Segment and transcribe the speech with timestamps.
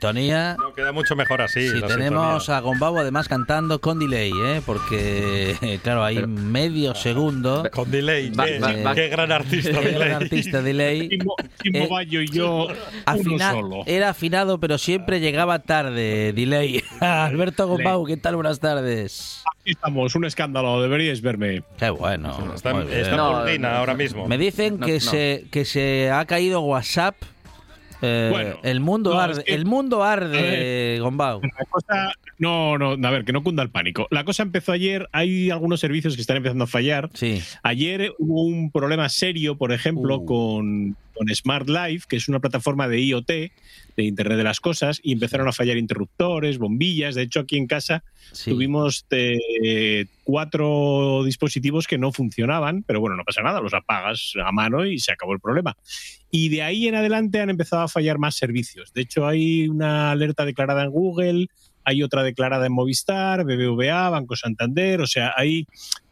[0.00, 0.56] Sintonía?
[0.58, 1.68] No, queda mucho mejor así.
[1.68, 2.56] Si la tenemos sintonía.
[2.58, 4.62] a Gombau además cantando con delay, ¿eh?
[4.64, 7.68] porque claro, hay medio segundo.
[7.70, 8.30] Con delay.
[8.30, 8.46] Va-
[8.82, 9.94] va- qué gran artista, Qué delay.
[10.08, 11.08] gran artista delay.
[11.10, 12.68] Timo, Timo Eh, Bayo y yo,
[13.04, 13.82] Afina- uno solo.
[13.86, 16.32] era afinado, pero siempre llegaba tarde.
[16.32, 16.82] Delay.
[17.00, 18.36] Alberto Gombau, ¿qué tal?
[18.36, 19.42] Buenas tardes.
[19.60, 21.62] Aquí estamos, un escándalo, deberíais verme.
[21.78, 22.30] Qué bueno.
[22.54, 24.26] Está, está No, ahora mismo.
[24.26, 25.00] Me dicen No, que, no.
[25.00, 27.16] Se, que se ha caído WhatsApp.
[28.02, 31.40] Eh, Bueno, el mundo no, arde, es que- el mundo arde, Gombau.
[31.42, 34.06] La cosa, no, no, a ver, que no cunda el pánico.
[34.10, 37.10] La cosa empezó ayer, hay algunos servicios que están empezando a fallar.
[37.14, 37.42] Sí.
[37.62, 40.24] Ayer hubo un problema serio, por ejemplo, Uh.
[40.24, 45.00] con, con Smart Life, que es una plataforma de IoT, de Internet de las Cosas,
[45.02, 47.14] y empezaron a fallar interruptores, bombillas.
[47.14, 48.02] De hecho, aquí en casa
[48.32, 48.50] sí.
[48.50, 54.52] tuvimos eh, cuatro dispositivos que no funcionaban, pero bueno, no pasa nada, los apagas a
[54.52, 55.76] mano y se acabó el problema.
[56.30, 58.92] Y de ahí en adelante han empezado a fallar más servicios.
[58.92, 61.48] De hecho, hay una alerta declarada en Google,
[61.84, 65.66] hay otra declarada en Movistar, BBVA, Banco Santander, o sea, hay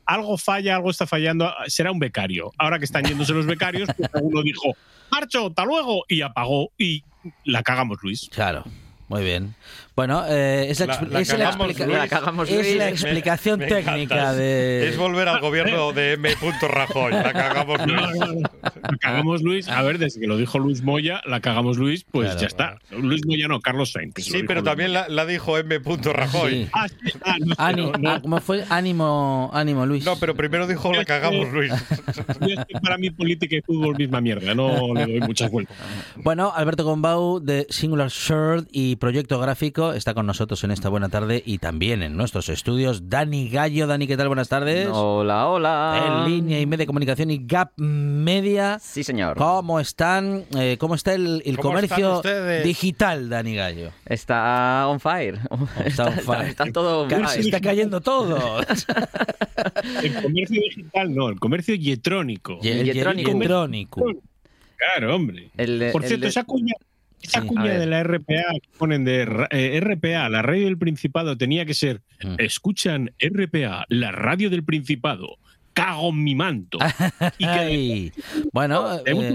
[0.08, 2.50] algo falla, algo está fallando, será un becario.
[2.56, 4.74] Ahora que están yéndose los becarios, pues uno dijo,
[5.10, 7.04] marcho, hasta luego, y apagó y
[7.44, 8.30] la cagamos, Luis.
[8.32, 8.64] Claro,
[9.08, 9.54] muy bien.
[9.98, 11.98] Bueno, eh, es la, La- la es la cagamos, explica- Luis.
[11.98, 12.76] La cagamos, es Luis.
[12.76, 14.88] la Me- explicación Me técnica de...
[14.88, 16.28] Es volver al gobierno de M.
[16.68, 17.12] Rajoy.
[17.14, 17.84] La cagamos.
[17.84, 17.94] No.
[17.96, 19.68] La cagamos Luis.
[19.68, 22.78] A ver, desde que lo dijo Luis Moya, la cagamos Luis, pues Claro, ya está.
[22.92, 24.14] Luis Moya no, Carlos Sainz.
[24.18, 25.80] Sí, pero Luis también la, la dijo M.
[26.12, 26.50] Rajoy.
[26.52, 26.70] Sí.
[26.72, 26.94] Ah, sí.
[27.24, 28.10] Ah, no, Ani- no, no.
[28.12, 28.64] ah, ¿Cómo fue?
[28.68, 30.04] Ánimo, ánimo, Luis.
[30.04, 31.72] No, pero primero dijo la cagamos, Luis.
[32.40, 35.76] Yo es que para mí política y fútbol misma mierda, no le doy muchas vueltas.
[36.14, 41.08] Bueno, Alberto Gombau de Singular Shirt y Proyecto Gráfico está con nosotros en esta buena
[41.08, 43.86] tarde y también en nuestros estudios Dani Gallo.
[43.86, 44.28] Dani, ¿qué tal?
[44.28, 44.88] Buenas tardes.
[44.90, 46.24] Hola, hola.
[46.24, 48.78] En línea y media de comunicación y Gap Media.
[48.80, 49.36] Sí, señor.
[49.36, 50.44] ¿Cómo están?
[50.56, 52.22] Eh, ¿Cómo está el, el ¿Cómo comercio
[52.64, 53.90] digital, Dani Gallo?
[54.06, 55.38] Está on fire.
[55.84, 56.48] Está on fire.
[56.48, 57.40] está todo on se fire.
[57.40, 58.60] está cayendo todo.
[60.02, 62.58] El comercio digital no, el comercio yetrónico.
[62.62, 63.32] Y el Yetrónico.
[63.32, 64.04] Yetrónico.
[64.76, 65.50] Claro, hombre.
[65.56, 66.74] El Por el cierto, esa cuña,
[67.22, 70.78] esa Sí, cuña de la RPA que ponen de ra- eh, RPA, la radio del
[70.78, 72.34] Principado, tenía que ser Mm.
[72.38, 75.38] escuchan RPA, la radio del Principado.
[75.72, 76.78] Cago en mi manto.
[77.38, 78.12] Y que.
[78.52, 79.34] Bueno, eh,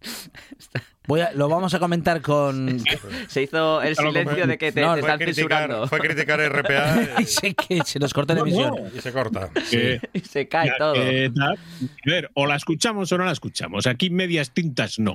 [1.06, 2.82] voy a- lo vamos a comentar con...
[3.28, 5.88] Se hizo el silencio de que te, No, te Fue están criticar, censurando.
[5.88, 8.70] fue criticar RPA Y sé que se nos corta la emisión.
[8.70, 8.88] no.
[8.96, 9.50] y se corta.
[9.70, 10.94] que- Y se cae Ya, todo.
[10.96, 11.54] eh, a
[12.06, 13.86] ver, o la escuchamos o no la escuchamos.
[13.86, 15.14] Aquí medias tintas no.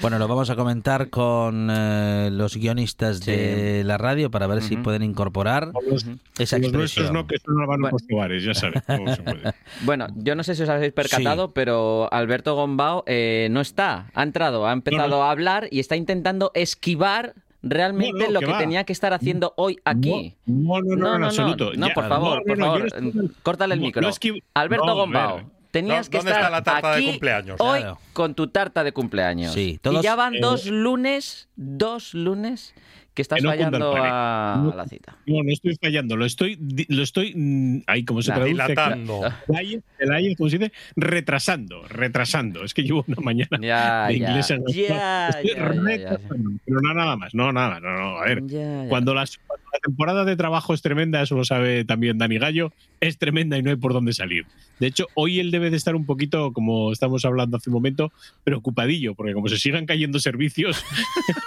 [0.00, 4.76] Bueno, lo vamos a comentar con eh, los guionistas de la radio para ver si
[4.76, 6.06] pueden incorporar Los,
[6.38, 7.12] esa los nuestros expresión.
[7.14, 7.96] no, que son van Bueno.
[7.96, 8.02] los
[8.44, 8.82] ya sabes.
[8.86, 9.54] se.
[9.82, 13.87] Bueno, yo no sé si os habéis percatado, pero Alberto Gombao eh, no está.
[14.14, 15.22] Ha entrado, ha empezado No, no.
[15.24, 19.52] a hablar y está intentando esquivar realmente No, no, lo que tenía que estar haciendo
[19.56, 20.36] hoy aquí.
[20.46, 21.72] No, no, no, en absoluto.
[21.74, 24.08] No, Ya- por favor, no, por no, no, favor, estoy- córtale el no, micro.
[24.54, 27.56] Alberto Gombao, tenías ¿Dó- que dónde estar está la tarta de aquí cumpleaños?
[27.60, 27.98] hoy Claro.
[28.12, 29.52] con tu tarta de cumpleaños.
[29.52, 32.74] Sí, todos- y ya van eh, dos lunes, dos lunes
[33.18, 34.70] que estás Que no fallando a, No.
[34.70, 35.16] a la cita.
[35.26, 38.52] No, no estoy fallando, lo estoy, di- lo estoy, mm, ahí como se Nah, traduce,
[38.52, 39.20] Dilatando.
[39.48, 40.72] el ayer, el ayer, ¿cómo se dice?
[40.94, 42.62] Retrasando, retrasando.
[42.62, 44.28] Es que llevo una mañana Ya, de ya.
[44.28, 45.64] inglés en Ya, Estoy ya, ya, ya.
[45.68, 48.46] retrasando, pero no nada más, no nada más, no, no, a ver.
[48.46, 48.88] Ya, ya.
[48.88, 52.72] Cuando las, cuando la temporada de trabajo es tremenda, eso lo sabe también Dani Gallo,
[53.00, 54.46] es tremenda y no hay por dónde salir.
[54.78, 58.12] De hecho, hoy él debe de estar un poquito, como estamos hablando hace un momento,
[58.44, 60.84] preocupadillo, porque como se sigan cayendo servicios,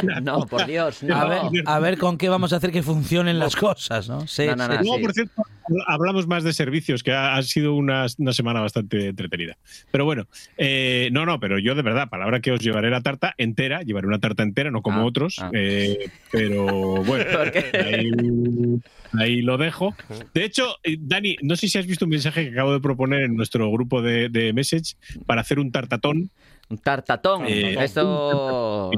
[0.22, 1.09] No, por Dios, no.
[1.12, 4.26] A ver, a ver con qué vamos a hacer que funcionen las cosas, ¿no?
[4.26, 4.70] Sí, No, no, sí.
[4.70, 4.80] no.
[4.82, 5.02] Luego, sí.
[5.02, 5.42] por cierto,
[5.86, 9.56] hablamos más de servicios, que ha, ha sido una, una semana bastante entretenida.
[9.90, 10.26] Pero bueno,
[10.56, 14.06] eh, no, no, pero yo de verdad, palabra que os llevaré la tarta entera, llevaré
[14.06, 15.50] una tarta entera, no como Ah, otros, ah.
[15.52, 16.64] eh, pero
[17.04, 17.24] bueno,
[19.18, 19.94] ahí lo dejo.
[20.34, 23.22] De hecho, eh, Dani, no sé si has visto un mensaje que acabo de proponer
[23.22, 24.94] en nuestro grupo de, de Message
[25.26, 26.30] para hacer un tartatón.
[26.70, 27.44] Un tartatón.
[27.46, 28.90] Eh, Esto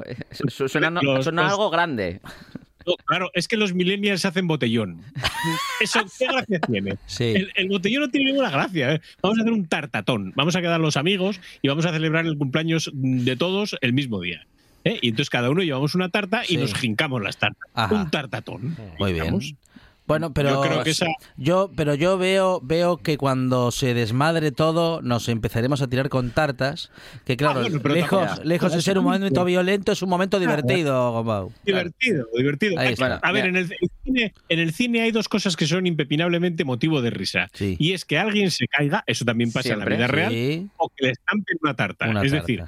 [0.49, 2.21] su- suena, no- Los- suena los- algo grande.
[2.87, 5.03] No, claro, es que los millennials hacen botellón.
[5.81, 6.97] Eso, ¿qué gracia tiene?
[7.07, 7.25] Sí.
[7.25, 8.95] El, el botellón no tiene ninguna gracia.
[8.95, 9.01] ¿eh?
[9.23, 10.33] Vamos a hacer un tartatón.
[10.35, 14.21] Vamos a quedar los amigos y vamos a celebrar el cumpleaños de todos el mismo
[14.21, 14.47] día.
[14.85, 14.99] ¿eh?
[15.01, 16.57] Y entonces cada uno llevamos una tarta y Sí.
[16.57, 17.69] nos jincamos las tartas.
[17.73, 17.95] Ajá.
[17.95, 18.77] Un tartatón.
[18.99, 19.25] Muy bien.
[19.27, 19.55] Digamos.
[20.13, 21.07] Bueno, pero Yo creo que esa-
[21.37, 26.31] yo, pero yo veo, veo que cuando se desmadre todo, nos empezaremos a tirar con
[26.31, 26.91] tartas.
[27.25, 31.13] Que claro, Ah, bueno, lejos, lejos de ser un momento violento, es un momento divertido,
[31.13, 31.53] Gombau.
[31.65, 32.79] Divertido, divertido.
[32.79, 33.17] Ahí está.
[33.23, 33.69] a ver, en el,
[34.05, 37.49] cine, en el cine hay dos cosas que son impepinablemente motivo de risa.
[37.53, 37.77] Sí.
[37.79, 39.95] Y es que alguien se caiga, eso también pasa Siempre.
[39.95, 42.09] en la vida real, o que le estampen una tarta.
[42.09, 42.47] una es tarta.
[42.47, 42.65] decir,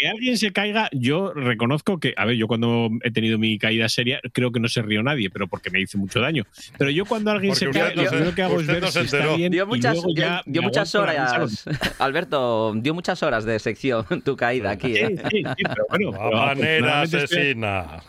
[0.00, 3.86] que alguien se caiga, yo reconozco que, a ver, yo cuando he tenido mi caída
[3.90, 6.44] seria, creo que no se rió nadie, pero porque me hizo mucho daño.
[6.78, 8.98] Pero yo cuando alguien Porque se cae, no lo que hago es ver no si
[9.00, 11.64] está bien Dio y muchas, luego ya dio me muchas aguanto la horas.
[11.98, 14.94] Alberto, dio muchas horas de sección tu caída aquí.
[14.94, 15.16] Sí, ¿eh?
[15.30, 16.12] sí, sí, pero bueno.
[16.58, 18.02] pero estoy- asesina.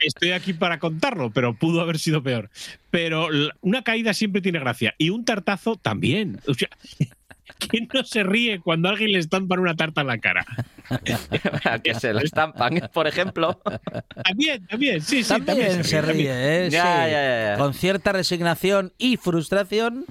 [0.00, 2.50] estoy aquí para contarlo, pero pudo haber sido peor.
[2.90, 3.28] Pero
[3.60, 6.40] una caída siempre tiene gracia y un tartazo también.
[6.48, 6.68] O sea,
[7.58, 10.44] ¿quién no se ríe cuando a alguien le estampan una tarta en la cara?
[11.82, 13.60] que se lo estampan, por ejemplo.
[14.24, 15.28] También, también, sí, sí.
[15.28, 16.70] también, se ríe, ¿eh?
[16.70, 16.88] Ya, Sí.
[16.88, 17.58] ya, ya, ya.
[17.58, 20.04] Con cierta resignación y frustración,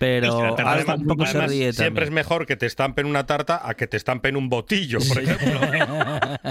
[0.00, 3.74] pero tarta un se Además, ríe siempre es mejor que te estampen una tarta a
[3.74, 5.60] que te estampen un botillo, por ejemplo.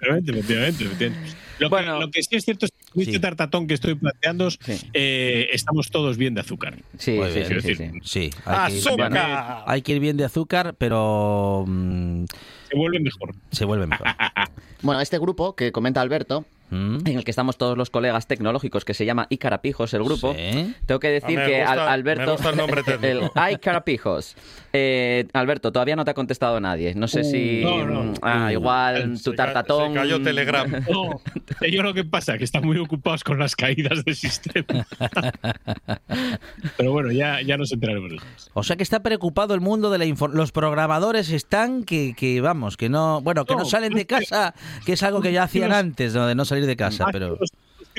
[0.00, 1.30] Efectivamente, efectivamente, efectivamente.
[1.58, 1.94] Lo, Bueno.
[1.94, 3.18] que, lo que sí es cierto es que con este Sí.
[3.18, 4.58] tartatón que estoy planteando, Sí.
[4.92, 6.76] eh, estamos todos bien de azúcar.
[6.98, 7.90] Sí, sí, decir, sí.
[8.04, 9.64] Sí, hay que, ir, ¡Azúcar!
[9.66, 12.24] hay que ir bien de azúcar, pero mm,
[12.70, 13.34] Se vuelve mejor.
[13.50, 14.06] se vuelve mejor.
[14.82, 16.44] Bueno, este grupo que comenta Alberto.
[16.70, 20.34] En el que estamos todos los colegas tecnológicos, que se llama Icarapijos, el grupo.
[20.34, 20.74] Sí.
[20.86, 22.24] Tengo que decir Ah, me que gusta- Al- Alberto.
[22.26, 23.32] me gusta el nombre técnico.
[23.46, 24.36] el Icarapijos.
[24.72, 26.94] Eh, Alberto, todavía no te ha contestado nadie.
[26.96, 27.62] No sé si.
[27.62, 28.14] no, no.
[28.22, 29.92] Ah, igual Se tu tartatón.
[29.92, 30.70] se cayó Telegram.
[30.90, 31.20] No,
[31.70, 34.86] yo lo que pasa que están muy ocupados con las caídas del sistema.
[36.76, 38.12] Pero bueno, ya, ya nos enteraremos.
[38.54, 40.38] O sea que está preocupado el mundo de la información.
[40.38, 44.54] Los programadores están que, que, vamos, que no, bueno, que no No, salen de casa,
[44.84, 46.26] que es algo que ya hacían antes, ¿no?
[46.26, 47.50] de no salir de casa, Más pero que los, más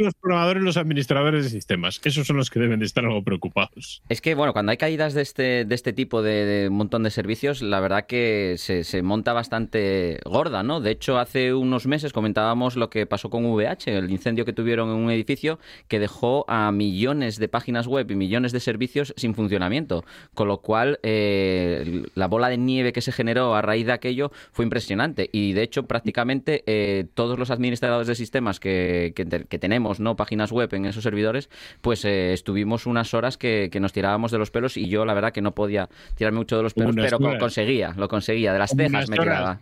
[0.04, 2.02] los programadores, los administradores de sistemas.
[2.04, 4.02] Esos son los que deben de estar algo preocupados.
[4.10, 7.62] Es que, bueno, cuando hay caídas de este, de este tipo de, montón de servicios,
[7.62, 10.82] la verdad que se, monta bastante gorda, ¿no?
[10.82, 14.90] De hecho, hace unos meses comentábamos lo que pasó con VH, el incendio que tuvieron
[14.90, 19.36] en un edificio que dejó a millones de páginas web y millones de servicios sin
[19.36, 20.04] funcionamiento.
[20.34, 24.32] Con lo cual, eh, la bola de nieve que se generó a raíz de aquello
[24.52, 25.30] fue impresionante.
[25.32, 30.16] Y, de hecho, prácticamente eh, todos los administradores de sistemas que, que tenemos, ¿no?
[30.16, 31.50] Páginas web en esos servidores,
[31.82, 35.14] pues eh, estuvimos unas horas que, que nos tirábamos de los pelos y yo la
[35.14, 38.54] verdad que no podía tirarme mucho de los pelos, Unas pero co- conseguía, lo conseguía,
[38.54, 39.60] de las cejas me horas.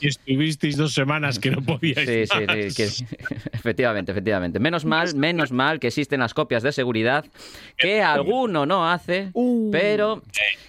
[0.00, 2.08] Y estuvisteis dos semanas que no podíais.
[2.08, 2.74] Sí, sí, más.
[2.74, 4.58] sí, que- efectivamente, efectivamente.
[4.58, 7.24] Menos mal, menos mal que existen las copias de seguridad
[7.76, 9.32] que alguno no hace,
[9.72, 10.22] pero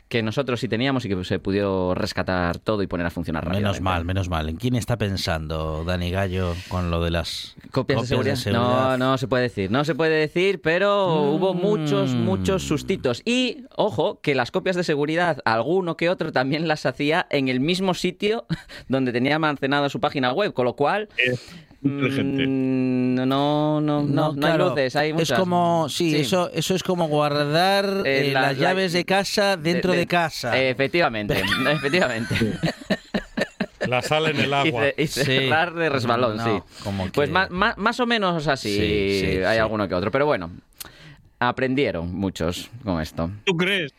[0.10, 3.56] que nosotros sí teníamos y que se pudo rescatar todo y poner a funcionar menos
[3.78, 3.82] rápidamente.
[3.84, 4.50] mal, menos mal.
[4.50, 8.38] ¿En quién está pensando Dani Gallo con lo de las ¿Copias, de, seguridad?
[8.52, 9.72] No, no se puede decir.
[9.72, 12.26] No se puede decir, pero hubo muchos, Mm.
[12.26, 13.22] muchos sustitos.
[13.24, 17.62] Y, ojo, que las copias de seguridad, alguno que otro también las hacía en el
[17.62, 18.46] mismo sitio
[18.90, 21.08] donde tenía almacenada su página web, con lo cual...
[21.82, 25.32] mm, no, no, no, no, claro, hay luces, hay muchas.
[25.32, 26.18] Es como, sí, Sí.
[26.22, 30.08] Eso, eso es como guardar Eh, eh, la- las la- llaves de casa dentro de,
[30.08, 30.60] casa.
[30.62, 32.36] Efectivamente, efectivamente.
[33.88, 34.84] La sal en el agua.
[34.96, 35.24] Y, Sí.
[35.24, 36.64] cerrar de resbalón, No, sí.
[36.84, 39.60] como Pues más, más, más o menos así Sí, sí, hay sí.
[39.62, 40.12] alguno que otro.
[40.12, 40.52] Pero bueno,
[41.40, 43.32] aprendieron muchos con esto.
[43.44, 43.92] ¿Tú crees?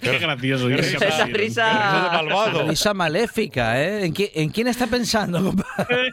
[0.00, 0.68] Qué gracioso.
[0.68, 0.96] Qué risa.
[1.06, 2.68] Esa risa- Risa de malvado.
[2.68, 4.04] Risa maléfica, ¿eh?
[4.06, 6.10] ¿En, qui- en quién está pensando, compadre?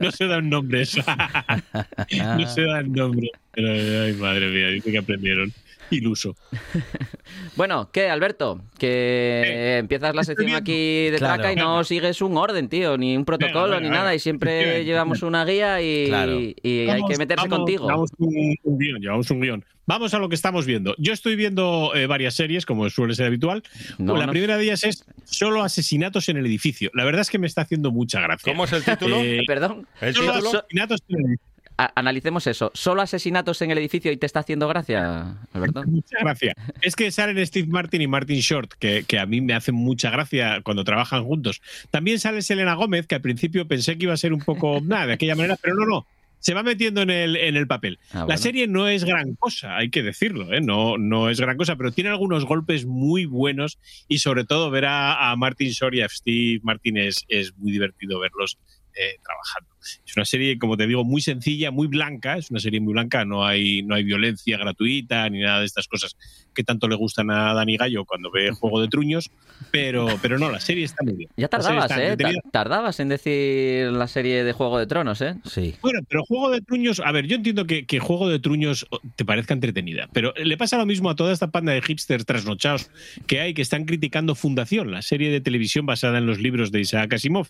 [0.00, 0.96] No se dan nombres.
[2.38, 3.30] no se dan nombres.
[3.56, 5.52] Ay, madre mía, dice que aprendieron.
[5.92, 6.34] Iluso.
[7.56, 8.60] Bueno, ¿qué, Alberto?
[8.78, 11.34] Que Eh, empiezas la sección aquí de Claro.
[11.42, 13.98] traca y no sigues un orden, tío, ni un protocolo, venga, ni venga.
[14.00, 16.40] nada, y siempre llevamos una guía y, Claro.
[16.40, 17.84] y hay Vamos- que meterse vamos- contigo.
[17.86, 19.64] Llevamos un, un guion, llevamos un guion.
[19.86, 20.94] Vamos a lo que estamos viendo.
[20.98, 23.62] Yo estoy viendo eh, varias series, como suele ser habitual.
[23.98, 24.32] No, la no.
[24.32, 26.90] primera de ellas es Solo asesinatos en el edificio.
[26.94, 28.52] La verdad es que me está haciendo mucha gracia.
[28.52, 29.16] ¿Cómo es el título?
[29.18, 30.58] Eh, Perdón, ¿El Solo título?
[30.58, 31.51] asesinatos en el edificio.
[31.94, 32.70] Analicemos eso.
[32.74, 35.82] ¿Solo asesinatos en el edificio y te está haciendo gracia, Alberto?
[35.86, 36.54] Mucha gracia.
[36.80, 40.10] Es que salen Steve Martin y Martin Short, que, que a mí me hacen mucha
[40.10, 41.60] gracia cuando trabajan juntos.
[41.90, 45.06] También sale Selena Gómez, que al principio pensé que iba a ser un poco nada
[45.06, 46.06] de aquella manera, pero no, no.
[46.38, 48.00] Se va metiendo en el, en el papel.
[48.10, 50.60] Ah, La serie no es gran cosa, hay que decirlo, ¿eh?
[50.60, 54.86] no, no es gran cosa, pero tiene algunos golpes muy buenos y sobre todo ver
[54.86, 58.58] a, a Martin Short y a Steve Martin es, es muy divertido verlos
[58.94, 59.70] eh, trabajando.
[59.82, 63.24] Es una serie, como te digo, muy sencilla, muy blanca, es una serie muy blanca,
[63.24, 66.16] no hay, no hay violencia gratuita ni nada de estas cosas
[66.54, 69.30] que tanto le gustan a Dani Gallo cuando ve Juego de Truños,
[69.70, 71.30] pero, pero no, la serie está muy bien.
[71.36, 72.16] Ya tardabas, está ¿eh?
[72.52, 75.36] Tardabas en decir la serie de Juego de Tronos, ¿eh?
[75.44, 75.74] Sí.
[75.82, 79.24] Bueno, pero Juego de Truños, a ver, yo entiendo que, que Juego de Truños te
[79.24, 82.90] parezca entretenida, pero le pasa lo mismo a toda esta panda de hipsters trasnochados
[83.26, 86.80] que hay que están criticando Fundación, la serie de televisión basada en los libros de
[86.80, 87.48] Isaac Asimov.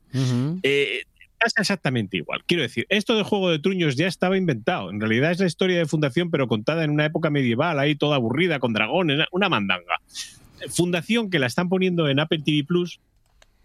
[0.63, 1.03] Eh,
[1.43, 2.45] pasa exactamente igual.
[2.47, 4.91] Quiero decir, esto de Juego de Truños ya estaba inventado.
[4.91, 8.17] En realidad es la historia de Fundación, pero contada en una época medieval, ahí toda
[8.17, 10.01] aburrida, con dragones, una mandanga.
[10.69, 13.01] Fundación, que la están poniendo en Apple TV Plus,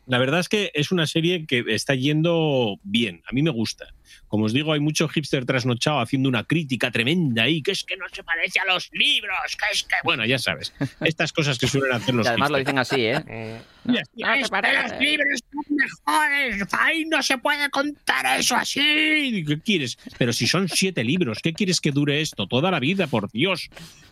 [0.08, 3.22] la verdad es que es una serie que está yendo bien.
[3.30, 3.94] A mí me gusta.
[4.30, 7.98] Como os digo, hay mucho hipster trasnochado haciendo una crítica tremenda ahí, que es que
[7.98, 9.96] no se parece a los libros, que es que.
[10.06, 10.74] Bueno, ya sabes.
[11.02, 13.62] Estas cosas que suelen hacer los Y además lo dicen así, ¿eh?
[13.88, 14.84] No te parece.
[14.84, 16.68] los libros son mejores.
[16.74, 19.44] Ahí no se puede contar eso así.
[19.48, 19.98] ¿Qué quieres?
[20.18, 22.48] Pero si son siete libros, ¿qué quieres que dure esto?
[22.48, 23.70] Toda la vida, por Dios.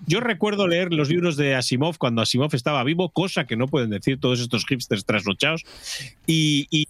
[0.07, 3.89] Yo recuerdo leer los libros de Asimov cuando Asimov estaba vivo, cosa que no pueden
[3.89, 5.63] decir todos estos hipsters trasnochados.
[6.25, 6.87] Y, y,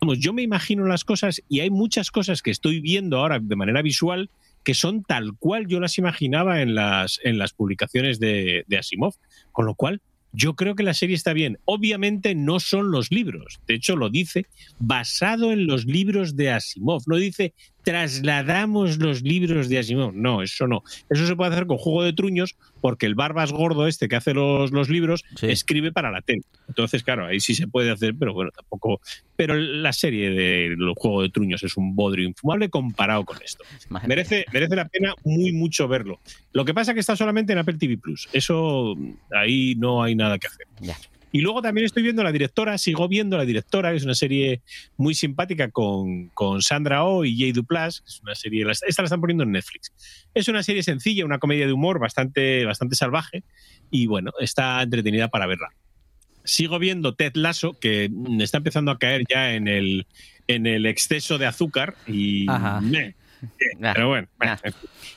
[0.00, 3.56] vamos, yo me imagino las cosas y hay muchas cosas que estoy viendo ahora de
[3.56, 4.30] manera visual
[4.64, 9.14] que son tal cual yo las imaginaba en las, en las publicaciones de, de Asimov.
[9.50, 10.00] Con lo cual,
[10.32, 11.58] yo creo que la serie está bien.
[11.64, 13.60] Obviamente no son los libros.
[13.66, 14.46] De hecho, lo dice
[14.78, 17.02] basado en los libros de Asimov.
[17.06, 20.12] No dice trasladamos los libros de Asimov.
[20.14, 20.82] No, eso no.
[21.10, 24.34] Eso se puede hacer con Juego de Truños porque el barbas gordo este que hace
[24.34, 25.46] los, los libros Sí.
[25.50, 26.42] escribe para la tele.
[26.68, 29.00] Entonces, claro, ahí sí se puede hacer, pero bueno, tampoco.
[29.36, 33.64] Pero la serie de los Juego de Truños es un bodrio infumable comparado con esto.
[33.88, 36.20] Madre Merece, merece la pena muy mucho verlo.
[36.52, 38.28] Lo que pasa es que está solamente en Apple TV Plus.
[38.32, 38.96] Eso
[39.34, 40.66] ahí no hay nada que hacer.
[40.80, 40.96] Ya.
[41.32, 44.60] Y luego también estoy viendo La Directora, sigo viendo La Directora, que es una serie
[44.98, 48.04] muy simpática con, con Sandra Oh y Jay Duplas.
[48.06, 49.92] Es una serie, esta la están poniendo en Netflix.
[50.34, 53.44] Es una serie sencilla, una comedia de humor bastante, bastante salvaje
[53.90, 55.70] y bueno, está entretenida para verla.
[56.44, 58.10] Sigo viendo Ted Lasso, que
[58.40, 60.06] está empezando a caer ya en el,
[60.48, 62.80] en el exceso de azúcar y Ajá.
[63.80, 64.28] Pero bueno.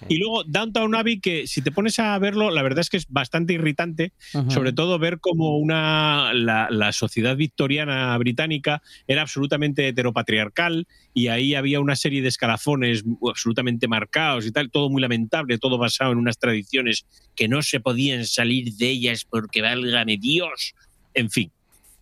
[0.10, 3.08] Y luego Downtown Abbey, que si te pones a verlo, la verdad es que es
[3.08, 4.14] bastante irritante,
[4.50, 11.56] sobre todo ver cómo una, la, la sociedad victoriana británica era absolutamente heteropatriarcal y ahí
[11.56, 16.18] había una serie de escalafones absolutamente marcados y tal, todo muy lamentable, todo basado en
[16.18, 17.06] unas tradiciones
[17.36, 20.74] que no se podían salir de ellas porque válgame Dios.
[21.14, 21.52] En fin,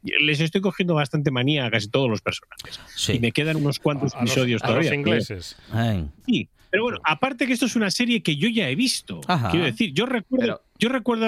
[0.04, 2.80] les estoy cogiendo bastante manía a casi todos los personajes.
[2.96, 3.14] Sí.
[3.14, 4.90] Y me quedan unos cuantos a los- episodios a todavía.
[4.92, 5.58] los ingleses.
[6.26, 9.22] Sí, pero bueno, aparte que esto es una serie que yo ya he visto.
[9.28, 9.50] Ajá.
[9.52, 11.28] Quiero decir, yo recuerdo, Pero- yo recuerdo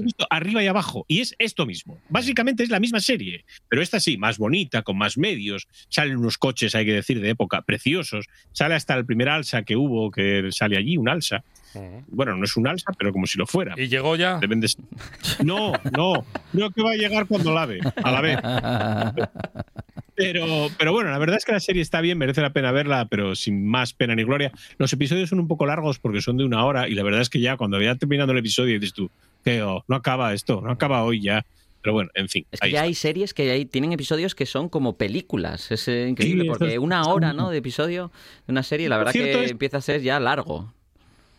[0.00, 1.98] visto arriba y abajo y es esto mismo.
[2.08, 5.66] Básicamente es la misma serie, pero esta sí, más bonita, con más medios.
[5.88, 8.26] Salen unos coches, hay que decir, de época, preciosos.
[8.52, 11.44] Sale hasta el primer alza que hubo, que sale allí, un alza.
[12.08, 13.74] Bueno, no es un alza, pero como si lo fuera.
[13.78, 14.38] ¿Y llegó ya?
[14.38, 14.68] Deben de-
[15.42, 18.38] No, no, creo que va a llegar cuando la ve, a la vez.
[20.14, 23.06] Pero, pero bueno, la verdad es que la serie está bien, merece la pena verla,
[23.06, 24.52] pero sin más pena ni gloria.
[24.76, 27.30] Los episodios son un poco largos porque son de una hora y la verdad es
[27.30, 29.10] que ya cuando ya terminando el episodio dices tú,
[29.42, 31.44] "Feo, no acaba esto, no acaba hoy ya.
[31.82, 32.46] Pero bueno, en fin.
[32.52, 32.84] Es que ya está.
[32.86, 35.70] hay series que hay, tienen episodios que son como películas.
[35.72, 37.50] Es eh, increíble Sí, porque es- una hora ¿no?
[37.50, 38.12] de episodio
[38.46, 40.72] de una serie, la verdad que es- empieza a ser ya largo.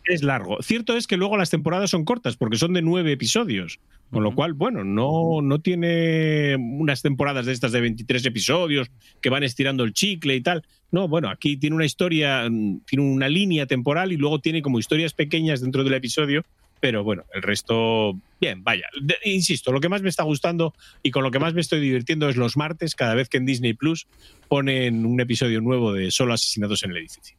[0.05, 0.61] es largo.
[0.61, 3.79] Cierto es que luego las temporadas son cortas porque son de nueve episodios.
[4.11, 8.91] Con lo cual, bueno, no, no tiene unas temporadas de estas de 23 episodios
[9.21, 10.63] que van estirando el chicle y tal.
[10.91, 14.77] No, bueno, aquí tiene una historia, mm, tiene una línea temporal y luego tiene como
[14.77, 16.43] historias pequeñas dentro del episodio.
[16.83, 18.83] Pero bueno, el resto, bien, vaya.
[19.01, 21.79] De- insisto, lo que más me está gustando y con lo que más me estoy
[21.79, 24.05] divirtiendo es los martes, cada vez que en Disney Plus
[24.49, 27.37] ponen un episodio nuevo de Solo Asesinatos en el Edificio.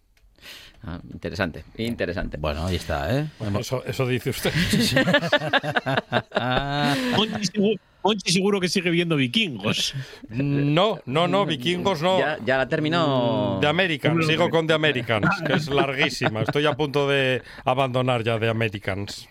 [0.82, 2.38] Ah, interesante, interesante.
[2.38, 3.26] Bueno, ahí está, ¿eh?
[3.60, 4.50] Eso, eso dice usted.
[8.04, 9.94] Monchi seguro, que sigue viendo vikingos.
[10.28, 12.18] No, no, no, vikingos no.
[12.18, 13.58] Ya, ya la terminó.
[13.62, 16.42] The Americans, sigo con The Americans, que es larguísima.
[16.42, 19.26] Estoy a punto de abandonar ya The Americans.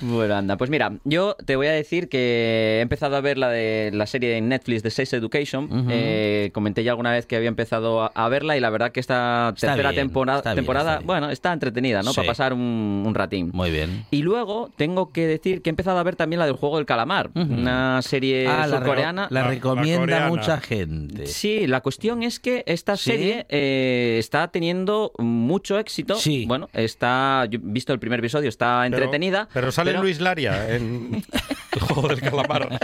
[0.00, 3.48] Bueno, anda, pues mira, yo te voy a decir que he empezado a ver la
[3.48, 5.86] de la serie en Netflix de Sex Education.
[5.90, 9.00] Eh, comenté ya alguna vez que había empezado a, a verla y la verdad que
[9.00, 12.10] esta Está tercera bien, temporada, está bien, temporada está bueno, está entretenida, ¿no?
[12.10, 12.16] Sí.
[12.16, 13.50] Para pasar un, un ratín.
[13.52, 14.04] muy bien.
[14.10, 16.86] Y luego tengo que decir que he empezado a ver también la del juego del
[16.86, 19.28] calamar, una serie Ah, surcoreana.
[19.30, 20.28] la La- la recomienda coreana.
[20.28, 21.26] mucha gente.
[21.26, 23.10] Sí, la cuestión es que esta ¿Sí?
[23.10, 26.14] serie eh, está teniendo mucho éxito.
[26.16, 26.44] Sí.
[26.46, 29.48] Bueno, está, yo he visto el primer episodio, está Pero- entretenida.
[29.52, 31.22] Pero, sale Luis Laria en
[31.72, 32.78] el juego del calamar.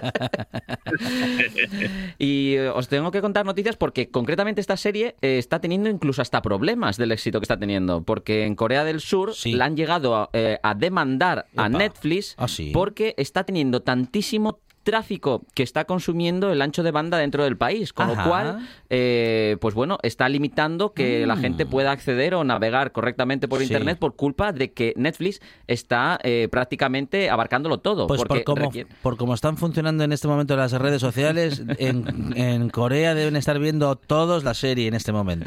[2.18, 6.22] Y eh, os tengo que contar noticias porque concretamente esta serie eh, está teniendo incluso
[6.22, 8.02] hasta problemas del éxito que está teniendo.
[8.02, 9.52] Porque en Corea del Sur Sí.
[9.52, 11.68] la han llegado a, eh, a demandar a.
[11.68, 12.70] Netflix Ah, sí.
[12.72, 17.92] porque está teniendo tantísimo tráfico que está consumiendo el ancho de banda dentro del país,
[17.92, 18.22] con Ajá.
[18.22, 21.40] lo cual, eh, pues bueno, está limitando que la Mm.
[21.40, 23.64] gente pueda acceder o navegar correctamente por Sí.
[23.66, 28.06] internet por culpa de que Netflix está eh, prácticamente abarcándolo todo.
[28.06, 31.62] Pues porque por cómo, requiere- por cómo están funcionando en este momento las redes sociales,
[31.78, 35.46] en, en Corea deben estar viendo todos la serie en este momento.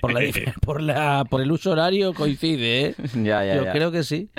[0.00, 0.20] Por, la,
[0.64, 2.94] por, la, por el uso horario coincide, ¿eh?
[3.22, 3.72] Ya, ya, Yo ya.
[3.72, 4.30] creo que sí.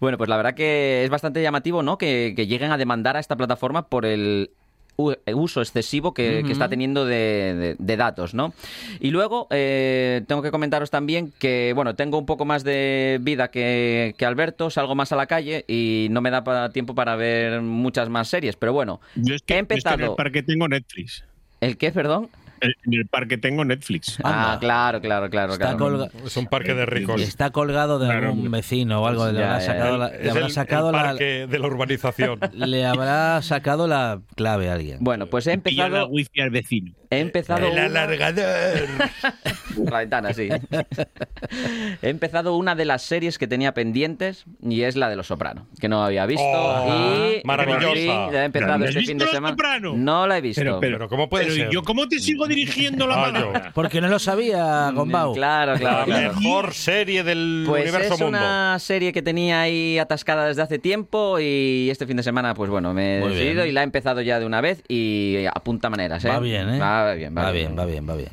[0.00, 1.96] Bueno, pues la verdad que es bastante llamativo, ¿no?
[1.98, 4.50] Que, que lleguen a demandar a esta plataforma por el
[4.96, 7.14] u- uso excesivo que, que está teniendo de,
[7.54, 8.52] de- de datos, ¿no?
[8.98, 13.50] Y luego eh, tengo que comentaros también que, bueno, tengo un poco más de vida
[13.52, 17.60] que, que Alberto, salgo más a la calle y no me da tiempo para ver
[17.62, 20.66] muchas más series, pero bueno, Yo He yo es que en empezado- el parque tengo
[20.66, 21.24] Netflix.
[21.60, 22.28] ¿el qué, perdón?
[22.60, 24.18] En en el parque tengo Netflix.
[24.24, 24.58] Ah, Anda.
[24.60, 25.78] claro, claro, claro, Está, claro.
[25.78, 27.20] colga- Es un parque de ricos.
[27.20, 29.26] está colgado de Claro, algún vecino o algo.
[29.30, 31.58] Le Ya, habrá ya, sacado, la, le Es habrá el, sacado el la, parque de
[31.58, 32.40] la urbanización.
[32.52, 34.98] le habrá sacado la clave a alguien.
[35.00, 36.92] Bueno, pues he Pilla la empezado, wifi al vecino.
[37.10, 38.88] he empezado El una- alargador.
[39.78, 40.48] La ventana, sí.
[42.02, 45.68] He empezado una de las series que tenía pendientes y es la de Los Soprano,
[45.80, 46.42] que no había visto.
[46.44, 48.42] Oh, y maravillosa.
[48.42, 49.52] he empezado ¿No has este fin de Los semana.
[49.52, 49.94] Soprano?
[49.96, 50.60] No la he visto.
[50.60, 51.70] Pero, pero, Pero ¿cómo puede pero ser?
[51.70, 53.70] yo cómo te sigo dirigiendo la Ah, palabra?
[53.74, 55.34] Porque no lo sabía, Gombau.
[55.34, 56.34] Claro, La claro, claro.
[56.34, 58.38] mejor serie del Pues universo es mundo.
[58.38, 62.70] una serie que tenía ahí atascada desde hace tiempo y este fin de semana, pues
[62.70, 63.68] bueno, me he Muy decidido bien.
[63.68, 66.28] y la he empezado ya de una vez y apunta maneras, ¿eh?
[66.28, 66.78] Va bien, ¿eh?
[66.78, 68.30] Va bien, va, Va bien, va bien, va bien.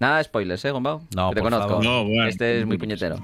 [0.00, 1.02] Nada de spoilers, ¿eh, Gombao?
[1.16, 1.68] No, Que te por conozco.
[1.70, 1.84] favor.
[1.84, 2.26] No, bueno.
[2.28, 3.16] Este es muy puñetero.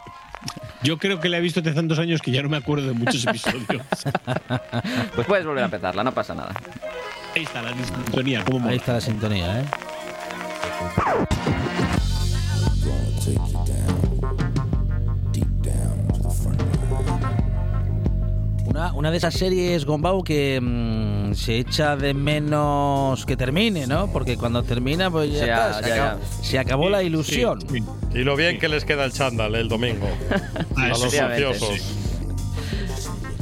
[0.82, 2.92] Yo creo que la he visto hace tantos años que ya no me acuerdo de
[2.94, 3.64] muchos episodios.
[5.14, 6.52] Pues puedes volver a empezarla, no pasa nada.
[7.36, 8.44] Ahí está la sintonía.
[8.44, 8.68] ¿cómo?
[8.68, 9.64] Ahí está la sintonía, ¿eh?
[18.66, 24.12] Una, una de esas series, Gombau, que mm, se echa de menos que termine, ¿no?
[24.12, 27.60] Porque cuando termina, pues ya, Ya, está, se, ya, acabó, se acabó la ilusión.
[27.60, 27.84] Sí, sí.
[28.18, 30.08] Y lo bien que les queda el chándal el domingo.
[30.76, 31.94] a los ociosos.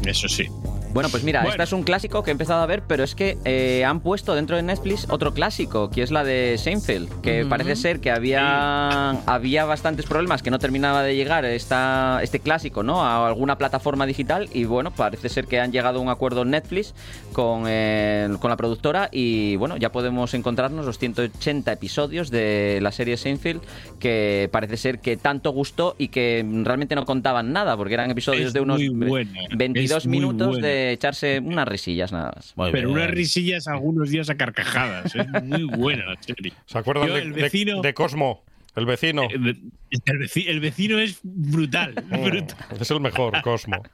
[0.05, 0.49] Eso sí.
[0.93, 1.53] Bueno, pues mira, Bueno.
[1.53, 4.35] esta es un clásico que he empezado a ver, pero es que eh, han puesto
[4.35, 9.11] dentro de Netflix otro clásico, que es la de Seinfeld, que parece ser que había,
[9.27, 13.03] había bastantes problemas, que no terminaba de llegar esta, este clásico ¿no?
[13.03, 16.95] a alguna plataforma digital y bueno, parece ser que han llegado a un acuerdo Netflix
[17.33, 22.93] con, eh, con la productora y bueno, ya podemos encontrarnos los 180 episodios de la
[22.93, 23.63] serie Seinfeld,
[23.99, 28.49] que parece ser que tanto gustó y que realmente no contaban nada, porque eran episodios
[28.49, 30.67] Es de unos buena, 22 es muy minutos buena.
[30.67, 32.53] de echarse unas risillas nada más.
[32.57, 32.99] Muy Pero bien.
[33.01, 35.15] unas risillas algunos días a carcajadas.
[35.15, 36.53] Es muy buena la serie.
[36.67, 38.43] ¿Se acuerdan Yo, de, vecino- de Cosmo?
[38.75, 39.29] El vecino.
[39.31, 39.47] El,
[39.91, 42.57] el veci- el vecino es brutal, Mm, brutal.
[42.81, 43.83] Es el mejor, Cosmo.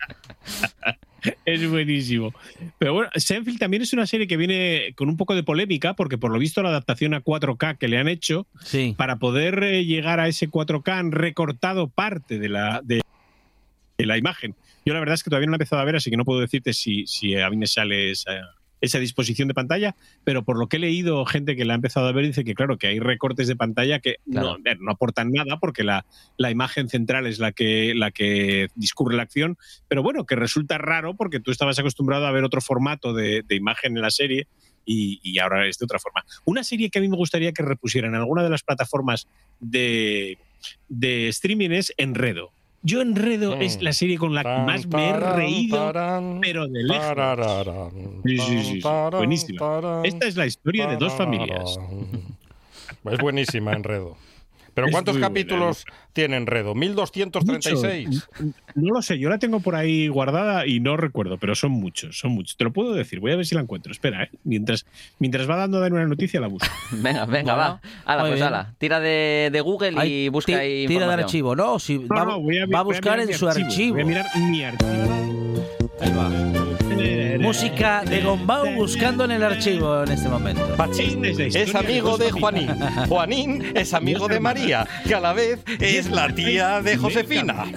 [1.45, 2.33] Es buenísimo.
[2.79, 6.17] Pero bueno, Seinfeld también es una serie que viene con un poco de polémica, porque
[6.17, 8.95] por lo visto la adaptación a 4K que le han hecho, Sí.
[8.97, 13.01] para poder eh, llegar a ese 4K han recortado parte de la, de,
[13.99, 14.55] de la imagen.
[14.89, 16.25] Yo la verdad es que todavía no la he empezado a ver, así que no
[16.25, 20.59] puedo decirte si, si a mí me sale esa, esa disposición de pantalla, pero por
[20.59, 22.87] lo que he leído, gente que la ha empezado a ver dice que claro, que
[22.87, 24.57] hay recortes de pantalla que Claro.
[24.65, 26.07] no, no aportan nada porque la,
[26.39, 30.79] la imagen central es la que, la que discurre la acción, pero bueno, que resulta
[30.79, 34.47] raro porque tú estabas acostumbrado a ver otro formato de, de imagen en la serie
[34.87, 36.25] y, y ahora es de otra forma.
[36.47, 39.29] Una serie que a mí me gustaría que repusieran en alguna de las plataformas
[39.61, 40.39] de,
[40.89, 42.53] de streaming es Enredo.
[42.83, 43.63] Yo Enredo Mm.
[43.63, 45.93] es la serie con la que más me he reído,
[46.41, 47.07] pero de lejos.
[48.25, 48.89] Sí, sí, sí, sí.
[49.13, 49.59] Buenísima.
[50.05, 51.77] Esta es la historia de dos familias.
[53.05, 54.17] Es buenísima, Enredo.
[54.75, 56.75] ¿Pero Es cuántos muy buena, capítulos tiene Enredo?
[56.75, 58.07] ¿1236?
[58.07, 58.29] Muchos.
[58.75, 62.19] No lo sé, yo la tengo por ahí guardada y no recuerdo, pero son muchos,
[62.19, 62.57] son muchos.
[62.57, 63.91] Te lo puedo decir, voy a ver si la encuentro.
[63.93, 64.31] Espera, ¿eh?
[64.45, 64.87] Mientras,
[65.19, 66.69] mientras va dando a dar una noticia, la busco.
[66.93, 68.21] Venga, venga, Bueno, va.
[68.23, 68.75] Muy pues ala.
[68.79, 71.25] Tira de, de Google y busca ahí Tira de información.
[71.25, 73.95] archivo, no, si va, No, no, voy va a voy buscar mirar en su archivo.
[73.95, 75.65] Voy a mirar mi archivo.
[76.01, 76.31] Ahí va.
[77.49, 80.61] Música de Gombau buscando en el archivo en este momento.
[80.77, 82.69] Pachín es amigo de Juanín.
[83.09, 87.65] Juanín es amigo de María, que a la vez es la tía de Josefina.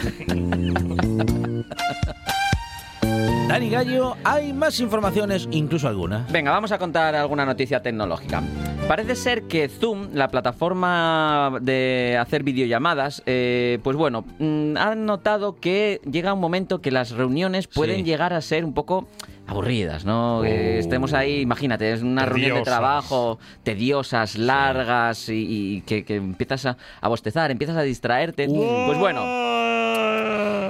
[3.48, 6.26] Dani Gallo, hay más informaciones, incluso alguna.
[6.30, 8.44] Venga, vamos a contar alguna noticia tecnológica.
[8.90, 15.56] Parece ser que Zoom, la plataforma de hacer videollamadas, eh, pues bueno, mm, han notado
[15.56, 18.04] que llega un momento que las reuniones pueden Sí.
[18.04, 19.08] llegar a ser un poco
[19.52, 20.40] aburridas, ¿no?
[20.44, 26.16] Que estemos ahí, imagínate, es una reunión de trabajo, tediosas, largas y, y que, que
[26.16, 28.48] empiezas a, a bostezar, empiezas a distraerte.
[28.48, 29.22] Pues bueno,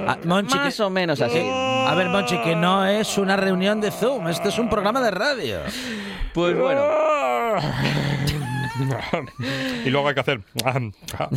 [0.04, 1.38] Ah, Monchi, más que- o menos así.
[1.40, 5.12] A ver, Monchi, que no es una reunión de Zoom, esto es un programa de
[5.12, 5.58] radio.
[6.34, 6.82] Pues bueno.
[9.84, 10.40] y luego hay que hacer.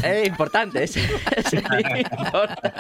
[0.04, 2.74] Es importante, es, es importante.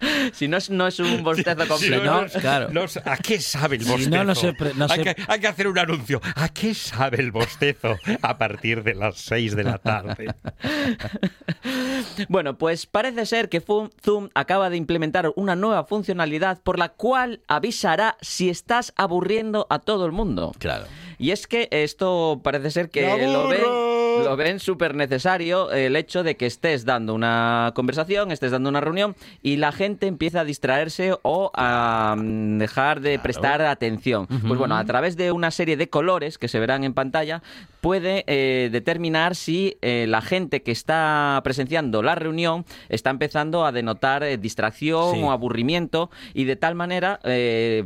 [0.32, 2.04] Si no es, no es un bostezo completo.
[2.04, 2.68] no, claro.
[2.70, 4.24] no ¿A qué sabe el bostezo?
[4.24, 6.20] no se hay, se- que, hay que hacer un anuncio.
[6.36, 10.34] ¿A qué sabe el bostezo a partir de las 6 de la tarde?
[12.28, 17.40] Bueno, pues parece ser que Zoom acaba de implementar una nueva funcionalidad por la cual
[17.48, 20.52] avisará si estás aburriendo a todo el mundo.
[20.58, 20.86] Claro.
[21.18, 23.87] Y es que esto parece ser que ¡Me lo aburro!
[24.28, 28.80] Lo ven súper necesario el hecho de que estés dando una conversación, estés dando una
[28.80, 34.26] reunión y la gente empieza a distraerse o a mm, dejar de prestar atención.
[34.26, 37.42] Pues bueno, a través de una serie de colores que se verán en pantalla
[37.80, 43.72] puede eh, determinar si eh, la gente que está presenciando la reunión está empezando a
[43.72, 45.22] denotar eh, distracción Sí.
[45.22, 47.20] o aburrimiento y de tal manera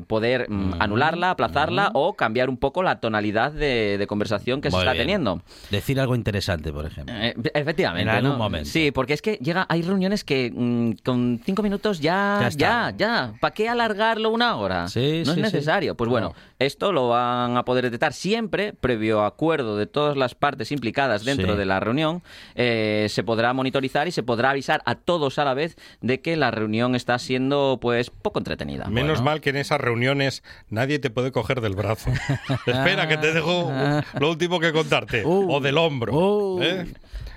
[0.07, 4.77] poder mm, anularla, aplazarla o cambiar un poco la tonalidad de, de conversación que se
[4.79, 5.03] está bien.
[5.05, 5.43] teniendo.
[5.71, 7.15] Decir algo interesante, por ejemplo.
[7.17, 8.03] Eh, efectivamente.
[8.11, 8.39] En algún ¿no?
[8.39, 8.69] momento.
[8.69, 12.49] Sí, porque es que llega, hay reuniones que mm, con cinco minutos ya, Ya ya,
[12.49, 12.91] está.
[12.97, 13.33] ya.
[13.41, 14.89] ¿Para qué alargarlo una hora?
[14.89, 15.95] Sí, no sí, es necesario.
[15.97, 16.35] Pues bueno, No.
[16.59, 21.53] esto lo van a poder detectar siempre, previo acuerdo de todas las partes implicadas dentro
[21.53, 21.59] Sí.
[21.59, 22.23] de la reunión.
[22.55, 26.37] eh, se podrá monitorizar y se podrá avisar a todos a la vez de que
[26.37, 28.87] la reunión está siendo, pues, poco entretenida.
[28.89, 32.11] Menos mal que en esas reuniones nadie te puede coger del brazo.
[32.67, 33.71] Espera, que te dejo
[34.19, 35.23] lo último que contarte.
[35.33, 35.53] Uh.
[35.53, 36.13] o del hombro.
[36.15, 36.63] Uh.
[36.63, 36.87] ¿eh?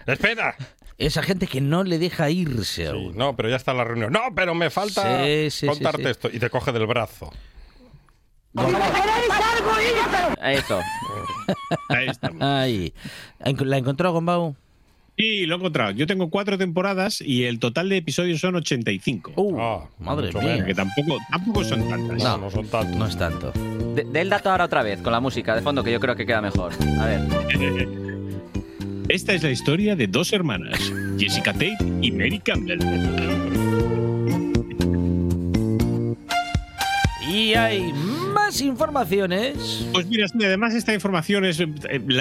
[0.05, 0.55] Espera.
[0.97, 4.11] Esa gente que no le deja irse Sí, no, pero ya está la reunión.
[4.13, 6.09] No, pero me falta Sí, sí, contarte sí, sí.
[6.11, 6.29] esto.
[6.31, 7.31] Y te coge del brazo.
[10.43, 10.79] Eso.
[11.89, 12.41] Ahí estamos.
[12.41, 12.93] Ay.
[13.59, 14.55] ¿La encontró Gombau?
[15.17, 15.91] Sí, lo he encontrado.
[15.91, 19.31] Yo tengo cuatro temporadas y el total de episodios son 85.
[19.37, 20.65] Uh, Ah, madre mía.
[20.65, 22.21] Que tampoco, tampoco son tantas.
[22.21, 22.97] No, no son tantos.
[22.97, 23.53] No es tanto.
[23.95, 26.25] De- del dato ahora otra vez, con la música de fondo, que yo creo que
[26.25, 26.73] queda mejor.
[26.99, 27.21] A ver.
[29.07, 30.79] Esta es la historia de dos hermanas,
[31.17, 32.79] Jessica Tate y Mary Campbell.
[37.27, 37.91] Y hay
[38.55, 39.87] más informaciones.
[39.91, 41.59] Pues mira, sí, además esta información es...
[41.59, 41.69] eh,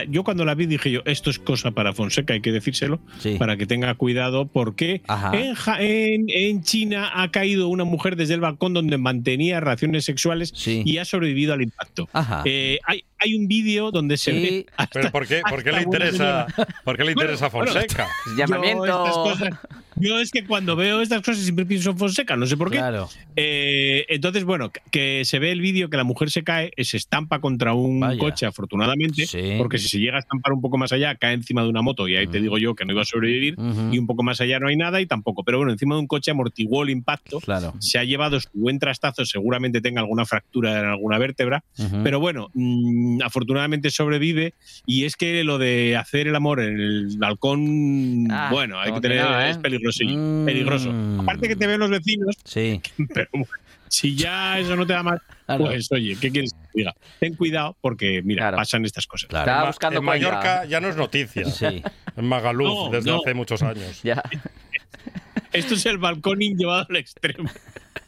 [0.08, 3.36] yo cuando la vi dije yo, esto es cosa para Fonseca, hay que decírselo, Sí.
[3.38, 8.34] para que tenga cuidado, porque en, Ja- en, en China ha caído una mujer desde
[8.34, 10.82] el balcón donde mantenía relaciones sexuales Sí.
[10.84, 12.08] y ha sobrevivido al impacto.
[12.12, 12.42] Ajá.
[12.44, 14.40] Eh, hay, hay un vídeo donde se Sí.
[14.40, 14.66] ve...
[14.76, 16.46] hasta- ¿Pero por qué, por qué le interesa,
[16.84, 18.08] por qué le interesa bueno, Fonseca?
[18.36, 18.86] Llamamiento.
[18.86, 19.58] Yo, estas cosas-
[19.96, 22.78] yo es que cuando veo estas cosas siempre pienso en Fonseca, no sé por qué.
[22.78, 23.08] Claro.
[23.36, 26.96] Eh, entonces, bueno, que se ve el vídeo que la mujer se cae, eh, se
[26.96, 28.18] estampa contra un Vaya.
[28.18, 29.54] coche, afortunadamente, Sí.
[29.58, 32.06] porque si se llega a estampar un poco más allá, cae encima de una moto
[32.08, 33.92] y ahí te digo yo que no iba a sobrevivir, Ujú.
[33.92, 35.44] y un poco más allá no hay nada y tampoco.
[35.44, 37.74] Pero bueno, encima de un coche amortiguó el impacto, Claro.
[37.78, 42.02] se ha llevado su buen trastazo, seguramente tenga alguna fractura en alguna vértebra, Ujú.
[42.02, 44.54] pero bueno, mm, afortunadamente sobrevive
[44.86, 48.94] y es que lo de hacer el amor en el balcón, Ah, bueno, hay que
[48.94, 49.50] que tener, no, ¿eh?
[49.50, 50.44] es peligroso, Mm.
[50.44, 50.92] peligroso.
[51.18, 52.80] Aparte que te ven los vecinos, Sí.
[53.14, 53.46] pero bueno,
[53.94, 55.66] si ya eso no te da más, Claro.
[55.66, 56.94] pues oye, ¿qué quieres que diga?
[57.20, 58.56] Ten cuidado porque, mira, Claro.
[58.56, 59.28] pasan estas cosas.
[59.28, 59.50] Claro.
[59.50, 60.04] Estaba buscando en.
[60.06, 61.44] Mallorca ya no es noticia.
[61.50, 61.82] Sí.
[62.16, 63.18] En Magaluf, No, desde no.
[63.20, 64.02] hace muchos años.
[64.02, 64.22] Ya.
[65.52, 67.48] Esto es el balconing llevado al extremo.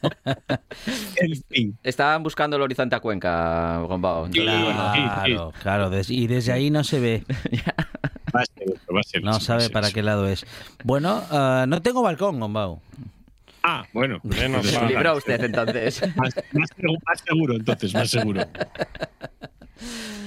[1.15, 1.77] en fin.
[1.83, 4.29] Estaban buscando el horizonte a Cuenca, Gombao.
[4.29, 5.53] Claro.
[5.61, 7.23] Claro, y desde ahí no se ve.
[8.35, 10.03] Va a ser eso, va a ser No eso, va a sabe ser para qué
[10.03, 10.45] lado es.
[10.83, 12.81] Bueno, ah, no tengo balcón, Gombau.
[13.69, 14.21] Ah, bueno.
[14.23, 14.87] Menos mal.
[14.87, 16.01] libró usted entonces.
[16.15, 18.47] Más, más segu- más seguro, entonces, más seguro.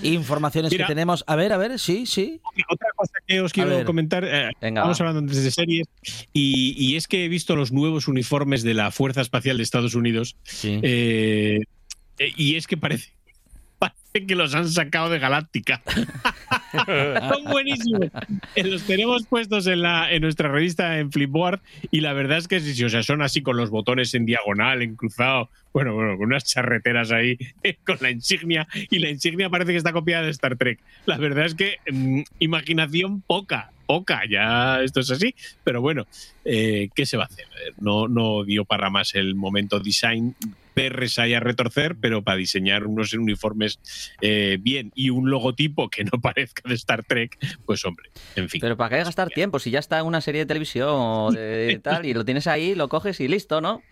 [0.02, 0.86] Informaciones Mira.
[0.86, 1.24] que tenemos.
[1.26, 2.40] A ver, a ver, sí, sí.
[2.70, 3.84] Otra cosa que os quiero ver.
[3.86, 4.24] comentar.
[4.24, 5.04] Eh, Venga, Estamos va.
[5.08, 5.86] hablando antes de series.
[6.32, 9.94] Y, y es que he visto los nuevos uniformes de la Fuerza Espacial de Estados
[9.94, 10.36] Unidos.
[10.44, 10.78] Sí.
[10.82, 11.60] eh,
[12.18, 13.10] eh, y es que parece
[14.26, 15.82] que los han sacado de Galáctica.
[16.72, 18.06] Son buenísimos.
[18.54, 21.60] Eh, Los tenemos puestos en, la, en nuestra revista en Flipboard.
[21.90, 24.26] Y la verdad es que sí, sí, o sea, son así con los botones en
[24.26, 25.50] diagonal, en cruzado.
[25.72, 27.38] Bueno, bueno, con unas charreteras ahí,
[27.86, 28.66] con la insignia.
[28.90, 30.80] Y la insignia parece que está copiada de Star Trek.
[31.06, 35.34] La verdad es que mm, imaginación poca, poca, ya esto es así.
[35.64, 36.06] Pero bueno,
[36.44, 37.46] eh, ¿qué se va a hacer?
[37.66, 40.34] Eh, No, no dio para más el momento design.
[40.82, 43.78] Perres ahí a retorcer, pero para diseñar unos uniformes
[44.20, 48.60] eh, bien y un logotipo que no parezca de Star Trek, pues hombre, en fin.
[48.60, 49.58] Pero ¿para qué gastar tiempo?
[49.58, 52.74] Si ya está en una serie de televisión o de tal y lo tienes ahí,
[52.74, 53.82] lo coges y listo, ¿no?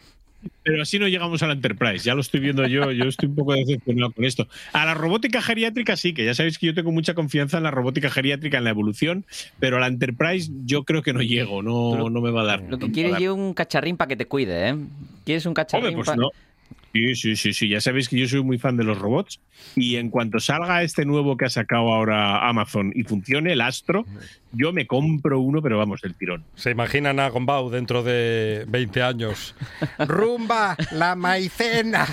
[0.62, 3.34] Pero así no llegamos a la Enterprise, ya lo estoy viendo yo, yo estoy un
[3.34, 4.46] poco decepcionado con esto.
[4.72, 7.72] A la robótica geriátrica sí, que ya sabéis que yo tengo mucha confianza en la
[7.72, 9.24] robótica geriátrica, en la evolución,
[9.58, 12.62] pero a la Enterprise yo creo que no llego, no, no me va a dar.
[12.68, 14.76] Lo que quieres es un cacharrín para que te cuide, ¿eh?
[15.24, 16.30] ¿Quieres un cacharrín Hombre, pues pa- no.
[16.92, 19.40] Sí, sí, sí, sí, ya sabéis que yo soy muy fan de los robots.
[19.76, 24.06] Y en cuanto salga este nuevo que ha sacado ahora Amazon y funcione, el Astro,
[24.52, 26.44] yo me compro uno, pero vamos, del tirón.
[26.54, 29.54] Se imaginan a Gombau dentro de 20 años.
[29.98, 30.76] ¡Rumba!
[30.92, 32.06] ¡La maicena!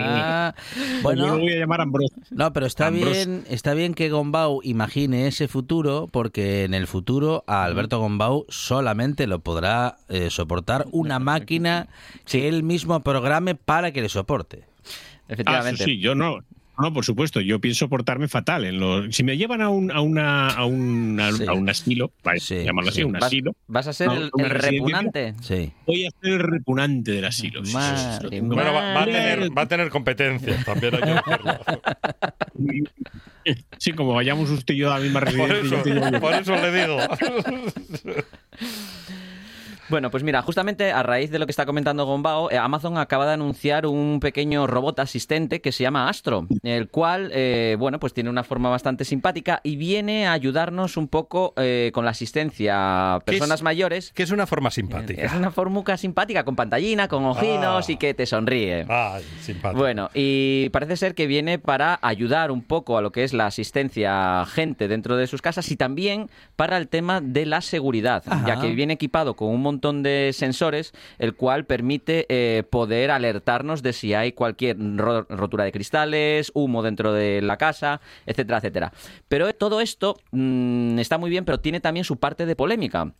[0.00, 0.54] Ah,
[1.02, 2.16] Bueno, yo lo voy a llamar Ambrosio.
[2.30, 7.44] no, pero está bien, está bien que Gombau imagine ese futuro, porque en el futuro
[7.46, 11.88] a Alberto Gombau solamente lo podrá eh, soportar una máquina
[12.24, 14.64] que él mismo programe para que le soporte.
[14.64, 15.84] Ah, Efectivamente.
[15.84, 16.38] sí, sí, yo no.
[16.80, 18.64] No, por supuesto, yo pienso portarme fatal.
[18.64, 21.44] En lo, si me llevan a un, a una, a un, a, Sí.
[21.48, 23.04] a un asilo, vale, Sí, llamarlo así, sí.
[23.04, 25.34] un Vas, asilo, vas a ser No, el, el repugnante.
[25.42, 25.72] Sí.
[25.86, 27.62] voy a ser el repunante del asilo.
[27.72, 28.40] Madre.
[28.40, 31.00] Bueno, va, va a tener, va a tener competencias, también hay
[33.44, 33.54] que.
[33.78, 35.78] Sí, como vayamos usted y yo a la misma Por residencia.
[35.80, 36.98] eso, yo por eso le digo.
[39.88, 43.26] Bueno, pues mira, justamente a raíz de lo que está comentando Gombao, eh, Amazon acaba
[43.26, 48.12] de anunciar un pequeño robot asistente que se llama Astro, el cual, eh, bueno, pues
[48.12, 53.14] tiene una forma bastante simpática y viene a ayudarnos un poco eh, con la asistencia
[53.14, 54.12] a ¿Qué es- personas mayores.
[54.12, 55.32] Que es una forma Es simpática.
[55.36, 57.92] una formuca simpática con pantallina, con ojinos Ah.
[57.92, 58.84] y que te sonríe.
[58.88, 59.78] Ay, simpática.
[59.78, 63.46] Bueno, y parece ser que viene para ayudar un poco a lo que es la
[63.46, 68.22] asistencia a gente dentro de sus casas y también para el tema de la seguridad,
[68.26, 68.46] Ajá.
[68.46, 73.82] ya que viene equipado con un montón de sensores, el cual permite eh, poder alertarnos
[73.82, 78.92] de si hay cualquier ro- rotura de cristales, humo dentro de la casa, etcétera, etcétera.
[79.28, 83.12] Pero todo esto mm, está muy bien, pero tiene también su parte de polémica.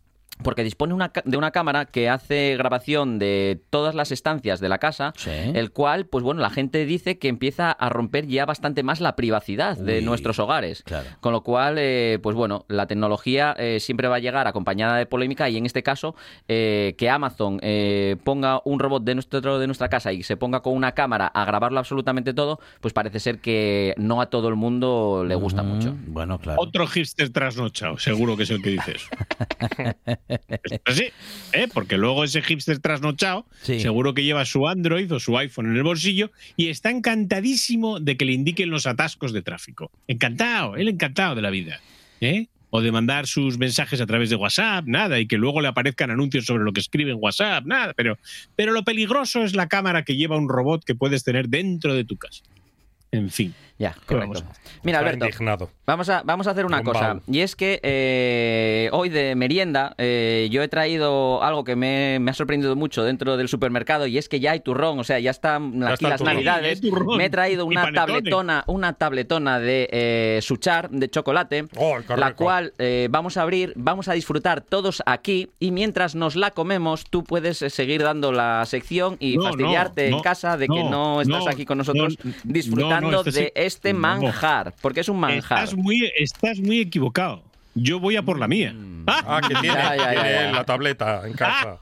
[0.42, 4.68] Porque dispone una ca- de una cámara que hace grabación de todas las estancias de
[4.68, 5.30] la casa, Sí.
[5.32, 9.16] el cual, pues bueno, la gente dice que empieza a romper ya bastante más la
[9.16, 10.84] privacidad de nuestros hogares.
[10.84, 11.08] claro.
[11.20, 15.06] Con lo cual, eh, pues bueno, la tecnología eh, siempre va a llegar acompañada de
[15.06, 16.14] polémica y en este caso,
[16.46, 20.60] eh, que Amazon eh, ponga un robot de nuestro de nuestra casa y se ponga
[20.60, 24.54] con una cámara a grabarlo absolutamente todo, pues parece ser que no a todo el
[24.54, 25.96] mundo le gusta mucho.
[26.06, 26.60] Bueno, claro.
[26.62, 28.94] Otro hipster trasnochado, seguro que es el que dice
[30.28, 30.40] eso.
[30.48, 31.04] Es así,
[31.52, 31.68] ¿eh?
[31.72, 33.80] Porque luego ese hipster trasnochado Sí.
[33.80, 38.16] seguro que lleva su Android o su iPhone en el bolsillo y está encantadísimo de
[38.16, 39.90] que le indiquen los atascos de tráfico.
[40.08, 41.80] Encantado, él encantado de la vida.
[42.20, 42.46] ¿eh?
[42.70, 46.10] O de mandar sus mensajes a través de WhatsApp, nada, y que luego le aparezcan
[46.10, 47.94] anuncios sobre lo que escribe en WhatsApp, nada.
[47.94, 48.18] Pero,
[48.56, 52.04] pero lo peligroso es la cámara que lleva un robot que puedes tener dentro de
[52.04, 52.42] tu casa.
[53.10, 53.54] En fin.
[53.78, 54.40] Ya, ¿Qué correcto.
[54.42, 55.70] vamos Mira, Alberto, indignado.
[55.86, 57.20] Vamos a, vamos a hacer una cosa.
[57.28, 62.30] Y es que eh, hoy de merienda eh, yo he traído algo que me, me
[62.30, 64.98] ha sorprendido mucho dentro del supermercado y es que ya hay turrón.
[64.98, 66.34] O sea, ya están aquí está las turrón.
[66.34, 66.78] navidades.
[66.80, 67.16] Sí, hay turrón.
[67.18, 72.72] Me he traído una tabletona, una tabletona de eh, Suchar, de chocolate, Oh, la cual
[72.78, 77.22] eh, vamos a abrir, vamos a disfrutar todos aquí y mientras nos la comemos tú
[77.24, 81.20] puedes seguir dando la sección y No, fastidiarte no, en no, casa de que no,
[81.20, 85.08] estás no, aquí con nosotros no, disfrutando no, no, estás de este manjar, porque es
[85.08, 85.62] un manjar.
[85.64, 87.42] Estás muy, estás muy equivocado.
[87.74, 88.74] Yo voy a por la mía.
[89.06, 90.52] Ah, que tiene, Ya, ya, ya, tiene ya.
[90.52, 91.78] la tableta en casa.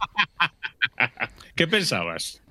[1.55, 2.43] ¿Qué pensabas?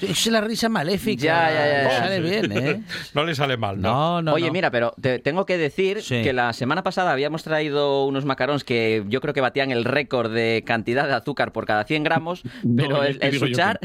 [0.00, 1.22] Es la risa maléfica.
[1.22, 1.98] Ya, ya, ya, ya.
[1.98, 2.80] Sale bien, ¿eh?
[3.14, 3.90] No le sale mal, ¿no?
[3.90, 4.32] No, no.
[4.34, 4.52] Oye, no.
[4.52, 6.22] mira, pero te tengo que decir Sí.
[6.22, 10.32] que la semana pasada habíamos traído unos macarons que yo creo que batían el récord
[10.32, 13.78] de cantidad de azúcar por cada 100 gramos, No, pero el, el suchar,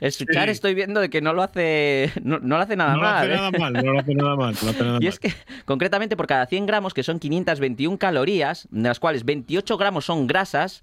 [0.00, 0.50] el suchar Sí.
[0.52, 3.28] estoy viendo de que no lo hace, no, no lo hace nada no lo hace
[3.28, 3.30] mal.
[3.30, 3.36] ¿eh?
[3.36, 4.54] nada mal, no lo hace nada mal.
[4.54, 5.06] no lo hace nada Y mal.
[5.08, 5.32] es que,
[5.64, 10.26] concretamente, por cada 100 gramos, que son 521 calorías, de las cuales 28 gramos son
[10.26, 10.80] grasas,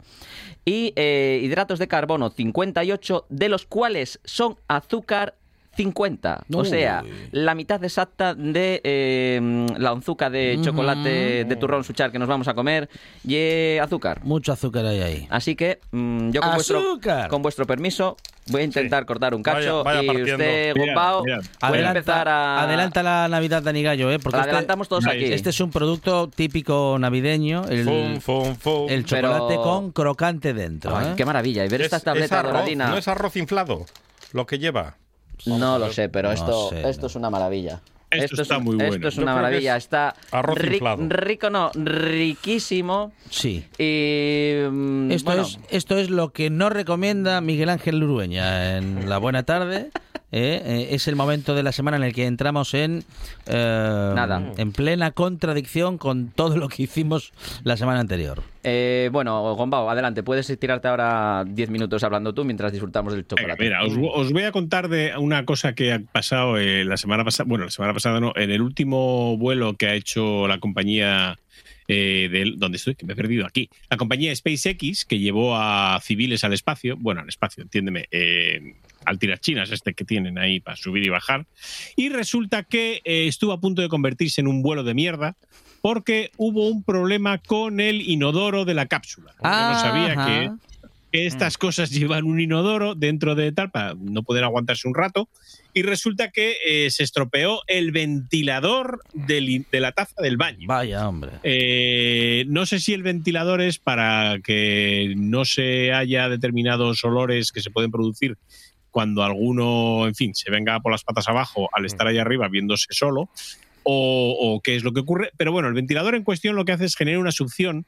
[0.66, 5.36] y eh, hidratos de carbono 58, de los cuales son azúcar
[5.76, 6.46] 50.
[6.54, 6.66] O Uy.
[6.68, 12.28] sea, la mitad exacta de eh, la onzuca de chocolate de turrón suchar que nos
[12.28, 12.90] vamos a comer
[13.24, 14.24] y azúcar.
[14.24, 15.28] Mucho azúcar hay ahí.
[15.30, 16.84] Así que mm, yo con vuestro,
[17.30, 18.18] con vuestro permiso
[18.48, 20.34] voy a intentar cortar un cacho Vaya- vaya y partiendo.
[20.34, 21.24] usted, Gombao,
[21.60, 22.64] puede empezar a...
[22.64, 24.18] adelanta la Navidad de Anigallo, ¿eh?
[24.18, 25.26] Porque este- adelantamos todos aquí.
[25.26, 28.90] Este es un producto típico navideño, el, Fum, fum, fum.
[28.90, 30.98] el Pero- chocolate con crocante dentro.
[30.98, 31.14] Ay, ¿eh?
[31.16, 31.64] qué maravilla.
[31.66, 32.90] Y ver Es- estas es tabletas arroz, doradinas.
[32.90, 33.86] No es arroz inflado
[34.38, 34.96] lo que lleva.
[35.46, 37.08] No lo sé, pero No esto, sé, esto no.
[37.08, 37.82] es una maravilla.
[38.10, 38.94] Esto es está un- muy bueno.
[38.96, 39.76] Esto es Yo una maravilla.
[39.76, 41.04] es Está arroz ri- inflado.
[41.10, 43.12] rico, no, riquísimo.
[43.30, 43.66] Sí.
[43.78, 44.62] Y.
[44.70, 49.18] mm, Esto, bueno, es, esto es lo que no recomienda Miguel Ángel Lurueña en La
[49.18, 49.90] Buena Tarde.
[50.32, 50.62] ¿Eh?
[50.66, 53.04] Eh, es el momento de la semana en el que entramos en
[53.46, 54.54] eh, Nada.
[54.58, 57.32] en plena contradicción con todo lo que hicimos
[57.64, 58.44] la semana anterior.
[58.64, 60.24] eh, bueno, Gombao, adelante.
[60.24, 63.64] Puedes tirarte ahora 10 minutos hablando tú mientras disfrutamos del Venga, chocolate.
[63.64, 67.24] mira, os, os voy a contar de una cosa que ha pasado eh, la semana
[67.24, 71.38] pasada, bueno, la semana pasada no, en el último vuelo que ha hecho la compañía
[71.88, 72.96] eh, del, ¿dónde estoy?
[72.96, 73.70] Que me he perdido aquí.
[73.90, 79.20] La compañía SpaceX, que llevó a civiles al espacio, bueno, al espacio, entiéndeme, eh, al
[79.20, 81.46] tirachinas este que tienen ahí para subir y bajar,
[81.96, 85.36] y resulta que eh, estuvo a punto de convertirse en un vuelo de mierda
[85.82, 89.32] porque hubo un problema con el inodoro de la cápsula.
[89.42, 90.26] Yo no sabía Ajá.
[90.26, 90.68] que
[91.12, 95.30] que estas cosas llevan un inodoro dentro de tal para no poder aguantarse un rato
[95.78, 100.66] y resulta que eh, se estropeó el ventilador del de la taza del baño.
[100.68, 101.34] Vaya, hombre.
[101.44, 107.62] Eh, no sé si el ventilador es para que no se haya determinados olores que
[107.62, 108.40] se pueden producir
[108.90, 112.88] cuando alguno, en fin, se venga por las patas abajo al estar ahí arriba viéndose
[112.90, 113.30] solo,
[113.84, 115.30] o, o qué es lo que ocurre.
[115.38, 117.86] Pero bueno, el ventilador en cuestión lo que hace es generar una succión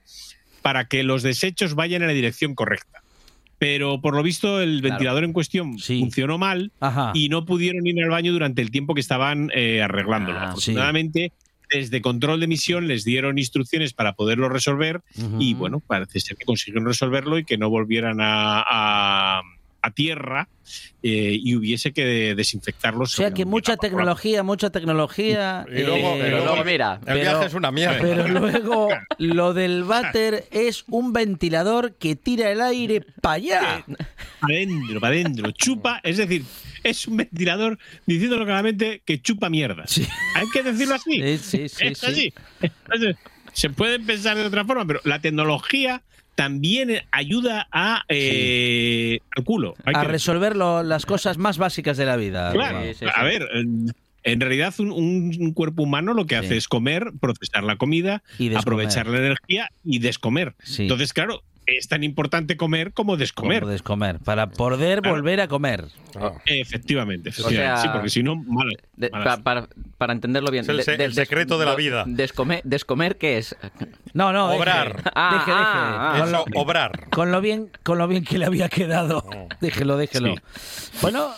[0.62, 3.02] para que los desechos vayan en la dirección correcta.
[3.60, 4.93] Pero por lo visto el Claro.
[4.95, 6.00] ventilador en cuestión Sí.
[6.00, 7.12] funcionó mal Ajá.
[7.13, 10.39] y no pudieron ir al baño durante el tiempo que estaban eh, arreglándolo.
[10.39, 10.72] Ah, sí.
[10.72, 11.34] Afortunadamente,
[11.72, 15.02] desde control de misión les dieron instrucciones para poderlo resolver
[15.38, 19.41] y bueno, parece ser que consiguieron resolverlo y que no volvieran a, a-
[19.82, 20.48] a tierra
[21.02, 23.13] eh, y hubiese que desinfectarlos.
[23.13, 25.65] O sea que mucha tecnología, mucha tecnología.
[25.70, 27.98] Y luego, eh, pero luego mira, el pero- viaje es una mierda.
[28.02, 33.86] Pero luego lo del váter es un ventilador que tira el aire para allá.
[34.39, 35.52] Para adentro, para adentro.
[35.52, 36.46] Chupa, es decir,
[36.84, 39.84] es un ventilador diciéndolo claramente que chupa mierda.
[39.86, 40.08] Sí.
[40.36, 41.22] Hay que decirlo así.
[41.22, 42.34] Sí, sí, sí, es sí.
[42.88, 43.15] así.
[43.52, 46.04] Se pueden pensar de otra forma, pero la tecnología
[46.39, 49.75] también ayuda a eh, al culo.
[49.84, 52.52] Hay A que- resolver lo- las cosas más básicas de la vida.
[52.54, 53.45] Claro, Sí, sí, a ver,
[54.23, 54.91] en, realidad un,
[55.38, 59.69] un cuerpo humano lo que hace es comer, procesar la comida, Y aprovechar la energía
[59.84, 60.56] y descomer.
[60.78, 61.43] Entonces, claro,
[61.77, 63.62] es tan importante comer como descomer.
[63.62, 64.19] Como descomer.
[64.19, 65.15] Para poder Claro.
[65.15, 65.86] volver a comer.
[66.19, 66.34] Ah.
[66.45, 67.65] Efectivamente, efectivamente.
[67.65, 68.67] sea, sí, porque si no, mal.
[69.12, 70.63] pa- para, para entenderlo bien.
[70.63, 72.03] Es el de- se- de- el secreto de la vida.
[72.08, 73.55] Descomer, ¿Descomer qué es?
[74.13, 74.47] No, no.
[74.49, 74.60] deje.
[74.62, 75.12] Obrar.
[75.15, 75.63] Ah, Deje, deje.
[75.63, 76.19] ah, ah.
[76.19, 77.10] Con, Eso, lo, obrar.
[77.10, 79.23] con lo bien, con lo bien que le había quedado.
[79.62, 80.36] Déjelo, déjelo.
[81.01, 81.29] Bueno,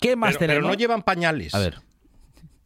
[0.00, 0.68] ¿qué más Pero, pero tenemos?
[0.70, 1.54] no llevan pañales.
[1.54, 1.78] A ver.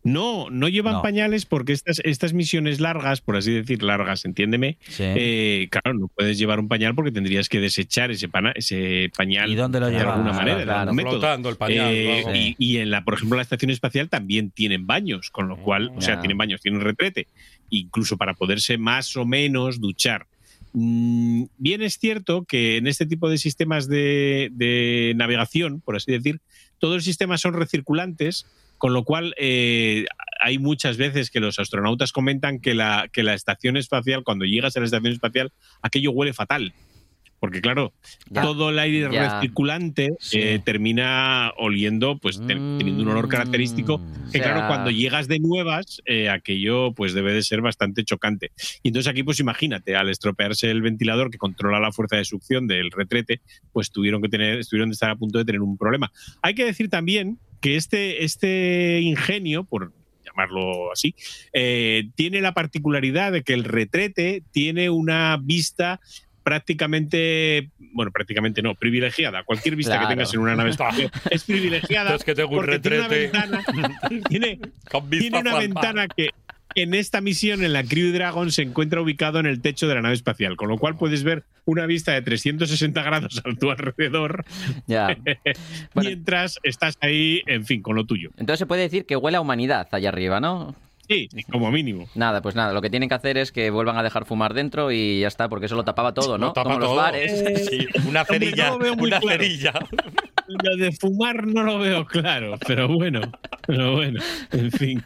[0.02, 1.02] No, no llevan No.
[1.02, 5.02] pañales porque estas, estas misiones largas, por así decir, largas, entiéndeme, Sí.
[5.04, 9.50] eh, claro, no puedes llevar un pañal porque tendrías que desechar ese, pana- ese pañal
[9.50, 10.14] ¿Y dónde lo de llevas?
[10.14, 11.10] alguna Claro, manera, de claro.
[11.10, 11.92] Flotando el pañal.
[11.92, 15.58] Eh, y, y en la, por ejemplo, la estación espacial también tienen baños, con lo
[15.58, 16.20] cual, o sea, Ya.
[16.22, 17.26] tienen baños, tienen retrete,
[17.68, 20.26] incluso para poderse más o menos duchar.
[20.72, 26.10] Mm, bien es cierto que en este tipo de sistemas de, de navegación, por así
[26.12, 26.40] decir,
[26.78, 28.46] todos los sistemas son recirculantes,
[28.80, 30.06] con lo cual eh,
[30.40, 34.74] hay muchas veces que los astronautas comentan que la, que la estación espacial, cuando llegas
[34.76, 36.72] a la estación espacial, aquello huele fatal.
[37.38, 37.92] Porque claro,
[38.30, 38.40] Ya.
[38.42, 40.38] todo el aire recirculante Sí.
[40.40, 43.98] eh, termina oliendo, pues te- teniendo un olor característico.
[43.98, 44.12] Mm.
[44.30, 48.04] Que O sea- claro, cuando llegas de nuevas, eh, aquello pues debe de ser bastante
[48.04, 48.50] chocante.
[48.82, 52.66] Y entonces aquí, pues imagínate, al estropearse el ventilador que controla la fuerza de succión
[52.66, 53.40] del retrete,
[53.72, 56.10] pues tuvieron que tener, estuvieron de estar a punto de tener un problema.
[56.42, 59.92] Hay que decir también que este, este ingenio, por
[60.24, 61.14] llamarlo así,
[61.52, 66.00] eh, tiene la particularidad de que el retrete tiene una vista
[66.42, 69.44] prácticamente, bueno, prácticamente no, privilegiada.
[69.44, 70.08] Cualquier vista Claro.
[70.08, 72.14] que tengas en una nave espacial es privilegiada.
[72.14, 73.38] Es que tengo un porque tiene una retrete.
[73.38, 73.64] ventana,
[74.28, 74.58] tiene,
[75.38, 76.30] una ventana que
[76.74, 80.02] en esta misión, en la Crew Dragon, se encuentra ubicado en el techo de la
[80.02, 84.44] nave espacial, con lo cual puedes ver una vista de 360 grados a tu alrededor
[84.86, 85.16] Ya.
[85.94, 86.08] Bueno.
[86.10, 88.30] mientras estás ahí, en fin, con lo tuyo.
[88.38, 90.74] Entonces se puede decir que huele a humanidad allá arriba, ¿no?
[91.08, 92.08] Sí, como mínimo.
[92.14, 94.92] Nada, pues nada, lo que tienen que hacer es que vuelvan a dejar fumar dentro
[94.92, 96.46] y ya está, porque eso lo tapaba todo, ¿no?
[96.46, 96.96] Lo tapa Como los todo.
[96.98, 97.68] bares.
[97.68, 98.66] Sí, una cerilla.
[98.68, 99.38] no lo veo muy una claro.
[99.42, 99.72] cerilla.
[100.64, 103.20] Lo de fumar no lo veo claro, pero bueno,
[103.68, 105.00] pero bueno, en fin.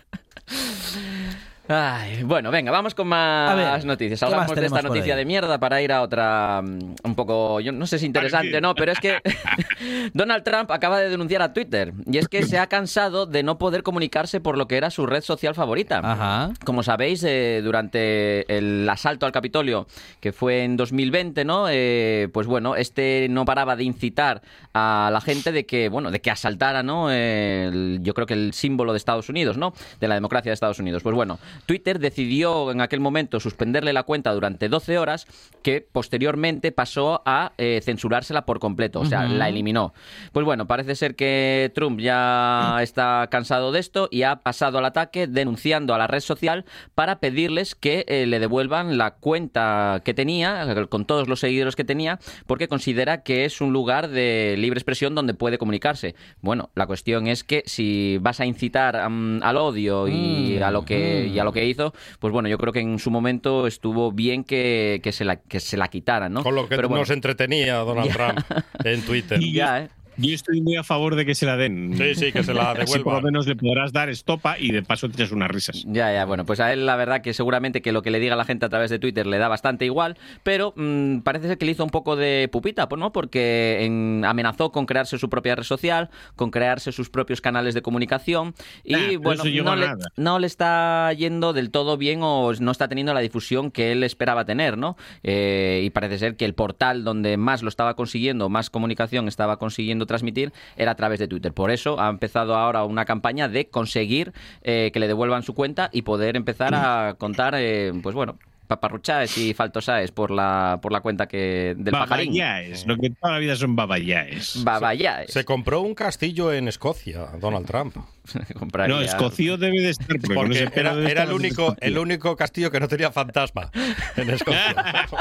[1.66, 4.20] Ay, bueno, venga, vamos con más ver, noticias.
[4.20, 7.58] ¿qué más Hablamos de esta noticia de mierda para ir a otra mm, un poco,
[7.60, 9.16] yo no sé si interesante o no, pero es que
[10.12, 13.56] Donald Trump acaba de denunciar a Twitter y es que se ha cansado de no
[13.56, 16.00] poder comunicarse por lo que era su red social favorita.
[16.04, 16.52] Ajá.
[16.66, 19.86] Como sabéis, eh, durante el asalto al Capitolio,
[20.20, 21.66] que fue en 2020, ¿no?
[21.70, 24.42] Eh, pues bueno, este no paraba de incitar
[24.74, 27.10] a la gente de que, bueno, de que asaltara, ¿no?
[27.10, 29.72] El- yo creo que el símbolo de Estados Unidos, ¿no?
[29.98, 31.02] De la democracia de Estados Unidos.
[31.02, 35.26] Pues bueno, Twitter decidió en aquel momento suspenderle la cuenta durante 12 horas,
[35.62, 39.94] que posteriormente pasó a eh, censurársela por completo, o sea, la eliminó.
[40.32, 44.84] Pues bueno, parece ser que Trump ya está cansado de esto y ha pasado al
[44.84, 50.14] ataque denunciando a la red social para pedirles que eh, le devuelvan la cuenta que
[50.14, 54.78] tenía, con todos los seguidores que tenía, porque considera que es un lugar de libre
[54.78, 56.14] expresión donde puede comunicarse.
[56.40, 60.84] Bueno, la cuestión es que si vas a incitar mm, al odio y a lo
[60.84, 64.12] que y a lo que hizo, pues bueno, yo creo que en su momento estuvo
[64.12, 66.42] bien que, que se la que se la quitaran, ¿no?
[66.42, 68.38] Con lo que Pero bueno, nos entretenía Donald Trump
[68.84, 69.40] en Twitter.
[69.42, 69.88] Y- ya, ¿eh?
[70.16, 71.96] Yo estoy muy a favor de que se la den.
[71.96, 74.82] Sí, sí, que se la Así por lo menos le podrás dar estopa y de
[74.82, 75.84] paso echas unas risas.
[75.86, 78.36] Ya, ya, bueno, pues a él la verdad que seguramente que lo que le diga
[78.36, 81.64] la gente a través de Twitter le da bastante igual, pero mm, parece ser que
[81.66, 83.12] le hizo un poco de pupita, pues, ¿no?
[83.12, 87.82] Porque en- amenazó con crearse su propia red social, con crearse sus propios canales de
[87.82, 92.88] comunicación y Nah, bueno, le, no le está yendo del todo bien o no está
[92.88, 94.96] teniendo la difusión que él esperaba tener, ¿no?
[95.22, 99.58] Eh, y parece ser que el portal donde más lo estaba consiguiendo, más comunicación estaba
[99.58, 101.52] consiguiendo transmitir, era a través de Twitter.
[101.52, 104.32] Por eso ha empezado ahora una campaña de conseguir
[104.62, 109.36] eh, que le devuelvan su cuenta y poder empezar a contar, eh, pues bueno, paparruchaes
[109.36, 112.28] y faltosaes por la, por la cuenta que del pajarín.
[112.32, 114.64] Babayaes, lo que toda la vida son babayaes.
[114.64, 115.30] Babayaes.
[115.30, 117.94] Se compró un castillo en Escocia, Donald Trump.
[118.59, 120.07] Compraría- No, escocio debe de estar.
[120.09, 123.70] Porque, Porque era, el único, el único castillo que no tenía fantasma
[124.16, 124.74] en Escocia.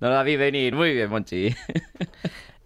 [0.00, 0.74] No la vi venir.
[0.76, 1.48] Muy bien, Monchi.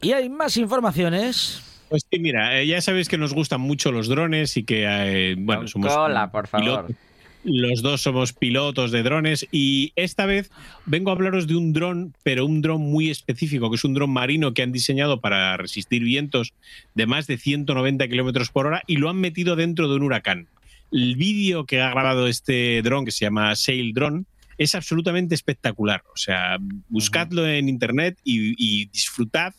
[0.02, 1.62] Y hay más informaciones.
[1.88, 5.34] Pues sí, mira, eh, ya sabéis que nos gustan mucho los drones y que, eh,
[5.38, 5.94] bueno, Con somos.
[5.94, 6.86] cola, por favor.
[6.86, 6.96] pilotos.
[7.42, 10.50] Los dos somos pilotos de drones y esta vez
[10.84, 14.10] vengo a hablaros de un dron, pero un dron muy específico, que es un dron
[14.10, 16.52] marino que han diseñado para resistir vientos
[16.94, 20.48] de más de 190 kilómetros por hora y lo han metido dentro de un huracán.
[20.92, 24.24] El vídeo que ha grabado este dron, que se llama Sail Drone,
[24.58, 26.02] es absolutamente espectacular.
[26.12, 26.58] O sea,
[26.90, 29.54] buscadlo en internet y, y disfrutad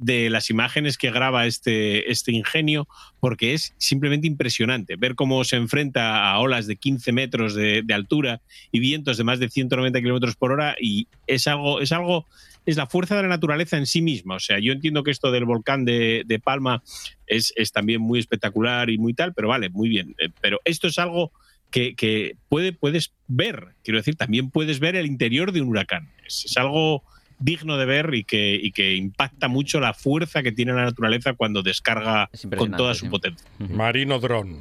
[0.00, 2.88] de las imágenes que graba este, este ingenio,
[3.20, 8.40] porque es simplemente impresionante ver cómo se enfrenta a olas de 15 metros de, altura
[8.72, 12.26] y vientos de más de 190 kilómetros por hora, y es algo, es algo,
[12.64, 14.36] es la fuerza de la naturaleza en sí misma.
[14.36, 16.82] O sea, yo entiendo que esto del volcán de, de Palma
[17.26, 20.14] es, es también muy espectacular y muy tal, pero vale, muy bien.
[20.18, 21.30] Eh, Pero esto es algo
[21.70, 26.10] que, que puede, puedes ver, quiero decir, también puedes ver el interior de un huracán.
[26.26, 27.04] Es algo
[27.40, 31.32] digno de ver y que, y que impacta mucho la fuerza que tiene la naturaleza
[31.32, 33.00] cuando descarga Es con toda sí.
[33.00, 33.46] su potencia.
[33.58, 34.58] Marino dron.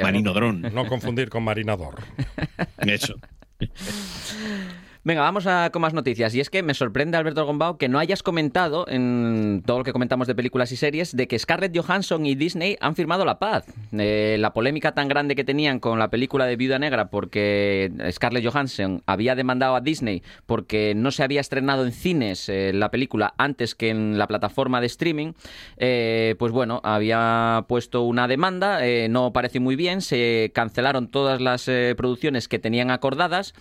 [0.00, 1.96] Marino dron, No confundir con marinador.
[2.78, 3.16] eso.
[5.06, 6.34] Venga, vamos a, con más noticias.
[6.34, 9.92] Y es que me sorprende, Alberto Gombao, que no hayas comentado en todo lo que
[9.92, 13.66] comentamos de películas y series de que Scarlett Johansson y Disney han firmado la paz.
[13.92, 18.44] Eh, la polémica tan grande que tenían con la película de Viuda Negra porque Scarlett
[18.44, 23.32] Johansson había demandado a Disney porque no se había estrenado en cines eh, la película
[23.38, 25.34] antes que en la plataforma de streaming,
[25.76, 31.40] eh, pues bueno, había puesto una demanda, eh, no parece muy bien, se cancelaron todas
[31.40, 33.54] las producciones que tenían acordadas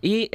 [0.00, 0.28] y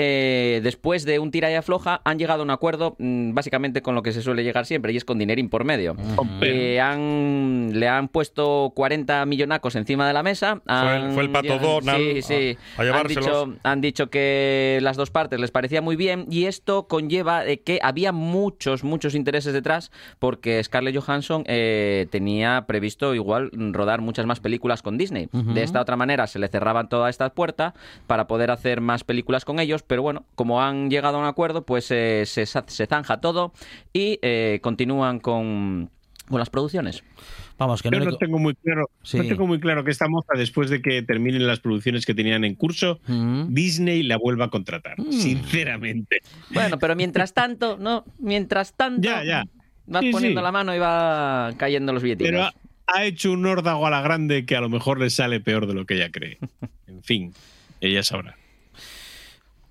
[0.58, 3.95] eh, después de un tira y afloja han llegado a un acuerdo mm, básicamente con
[3.95, 5.95] lo que se suele llegar siempre y es con dinerín por medio.
[6.41, 10.62] Eh, han, le han puesto 40 millonacos encima de la mesa.
[10.66, 12.58] Fue el- fue el pato Donald Sí, sí.
[12.78, 13.26] a- a han, llevárselos.
[13.26, 17.60] dicho, han dicho que las dos partes les parecía muy bien y esto conlleva eh,
[17.60, 24.26] que había muchos, muchos intereses detrás porque Scarlett Johansson eh, tenía previsto igual rodar muchas
[24.26, 25.30] más películas con Disney.
[25.32, 27.74] De esta otra manera se le cerraban todas estas puertas
[28.08, 31.66] para poder hacer más películas con ellos, pero bueno, como han llegado a un acuerdo,
[31.66, 33.54] pues eh, se, zanja todo
[33.93, 35.89] y eh, continúan con,
[36.30, 37.04] con las producciones.
[37.60, 39.18] Vamos, que Yo no, no le- tengo muy claro, Sí.
[39.18, 42.43] no tengo muy claro que esta moza, después de que terminen las producciones que tenían
[42.45, 43.54] en curso, Mm.
[43.54, 44.93] Disney la vuelva a contratar.
[45.00, 45.12] Mm.
[45.12, 46.20] Sinceramente.
[46.52, 48.06] Bueno, pero mientras tanto, ¿no?
[48.20, 49.43] Mientras tanto, Ya, ya.
[49.88, 50.43] vas Sí, poniendo sí.
[50.43, 52.30] la mano y va cayendo los billetitos.
[52.30, 52.54] Pero ha,
[52.86, 55.74] ha hecho un órdago a la grande que a lo mejor le sale peor de
[55.74, 56.38] lo que ella cree.
[56.88, 57.34] En fin,
[57.82, 58.36] ella sabrá.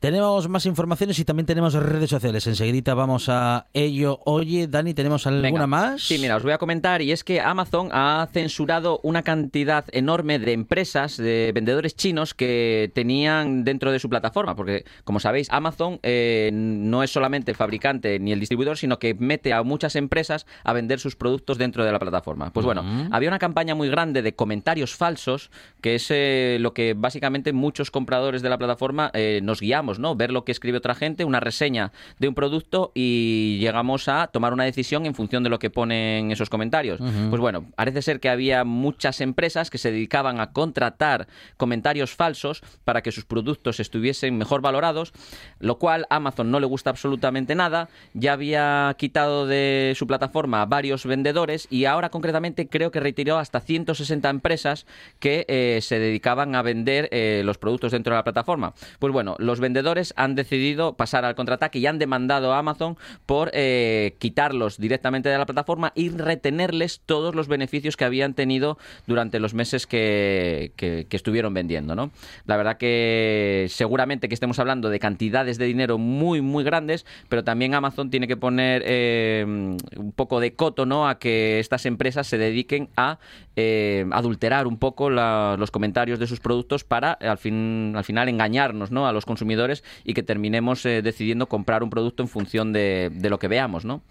[0.01, 2.47] Tenemos más informaciones y también tenemos redes sociales.
[2.47, 4.21] Enseguida vamos a ello.
[4.25, 5.67] Oye, Dani, ¿tenemos alguna Venga.
[5.67, 6.03] más?
[6.03, 10.39] Sí, mira, os voy a comentar y es que Amazon ha censurado una cantidad enorme
[10.39, 15.99] de empresas, de vendedores chinos que tenían dentro de su plataforma, porque como sabéis, Amazon
[16.03, 20.47] eh, no es solamente el fabricante ni el distribuidor, sino que mete a muchas empresas
[20.63, 22.53] a vender sus productos dentro de la plataforma.
[22.53, 26.95] Pues bueno, había una campaña muy grande de comentarios falsos, que es eh, lo que
[26.95, 30.15] básicamente muchos compradores de la plataforma eh, nos guiamos, ¿no?
[30.15, 34.53] Ver lo que escribe otra gente, una reseña de un producto y llegamos a tomar
[34.53, 37.01] una decisión en función de lo que ponen esos comentarios.
[37.31, 42.63] Pues bueno, parece ser que había muchas empresas que se dedicaban a contratar comentarios falsos
[42.85, 45.13] para que sus productos estuviesen mejor valorados,
[45.59, 47.89] lo cual a Amazon no le gusta absolutamente nada.
[48.15, 53.39] Ya había quitado de su plataforma a varios vendedores y ahora concretamente creo que retiró
[53.39, 54.87] hasta 160 empresas
[55.19, 58.75] que eh, se dedicaban a vender eh, los productos dentro de la plataforma.
[58.99, 59.76] Pues bueno, los vendedores
[60.17, 62.97] han decidido pasar al contraataque y han demandado a Amazon
[63.27, 68.79] por eh, quitarlos directamente de la plataforma y retenerles todos los beneficios que habían tenido
[69.07, 70.73] durante los meses que,
[71.11, 71.95] estuvieron vendiendo.
[71.97, 72.11] ¿no?
[72.45, 77.43] La verdad que seguramente que estemos hablando de cantidades de dinero muy, muy grandes, pero
[77.43, 81.09] también Amazon tiene que poner eh, un poco de coto ¿no?
[81.09, 83.19] a que estas empresas se dediquen a
[83.57, 88.91] eh, adulterar un poco los comentarios de sus productos para al, fin, al final engañarnos
[88.91, 89.07] ¿no?
[89.07, 89.66] a los consumidores
[90.05, 93.85] y que terminemos eh, decidiendo comprar un producto en función de, de lo que veamos,
[93.85, 94.03] ¿no?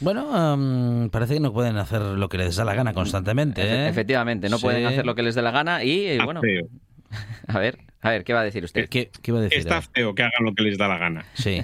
[0.00, 3.62] Bueno, parece que no pueden hacer lo que les da la gana constantemente.
[3.62, 3.88] Efe- ¿eh?
[3.88, 4.62] Efectivamente, no Sí.
[4.62, 6.68] pueden hacer lo que les dé la gana y eh, Está bueno, feo.
[7.48, 8.88] a ver, a ver, ¿qué va a decir usted?
[8.88, 9.58] ¿Qué, qué iba a decir?
[9.58, 11.24] Está feo que hagan lo que les da la gana.
[11.34, 11.60] Sí.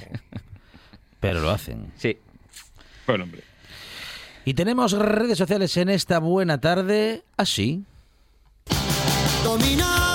[1.20, 1.92] Pero lo hacen.
[1.96, 2.18] Sí,
[3.06, 3.42] Bueno, hombre.
[4.46, 7.22] Y tenemos redes sociales en esta buena tarde.
[7.36, 7.82] Así.
[9.42, 10.13] Dominado,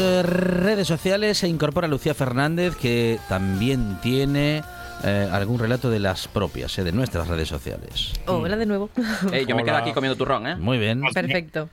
[0.00, 1.38] redes sociales.
[1.38, 4.62] Se incorpora Lucía Fernández, que también tiene
[5.04, 8.12] eh, algún relato de las propias, eh, de nuestras redes sociales.
[8.26, 8.90] Hola de nuevo.
[9.48, 10.56] Yo me quedo aquí comiendo turrón, ¿eh?
[10.56, 11.02] Muy bien.
[11.12, 11.68] Perfecto.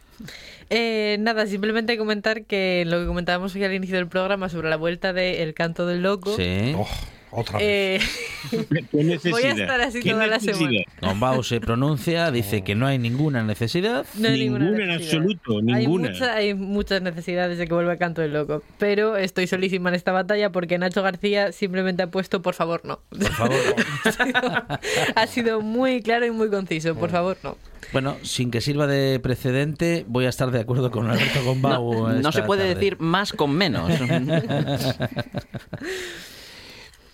[0.69, 4.75] Eh, nada, simplemente comentar que lo que comentábamos hoy al inicio del programa sobre la
[4.75, 6.35] vuelta del canto del loco.
[6.35, 6.73] Sí.
[6.77, 6.87] Oh,
[7.39, 8.03] otra vez.
[8.51, 9.31] eh, ¿Qué necesidad?
[9.31, 10.57] Voy a estar así ¿Qué toda la necesidad?
[10.69, 10.83] semana.
[11.01, 14.05] Don Bau se pronuncia, dice que no hay ninguna necesidad.
[14.17, 15.21] no hay ninguna, Ninguna en necesidad.
[15.21, 16.09] absoluto, Hay, ninguna.
[16.09, 18.63] mucha- hay muchas necesidades de que vuelva el canto del loco.
[18.77, 22.99] Pero estoy solísima en esta batalla porque Nacho García simplemente ha puesto por favor no.
[23.09, 23.55] Por favor.
[24.05, 24.41] ha, sido,
[25.15, 26.95] ha sido muy claro y muy conciso.
[26.95, 27.57] Por favor no.
[27.93, 31.93] Bueno, sin que sirva de precedente, voy a estar de acuerdo con Alberto Gombau.
[32.09, 32.75] No, no se puede tarde.
[32.75, 33.89] decir más con menos.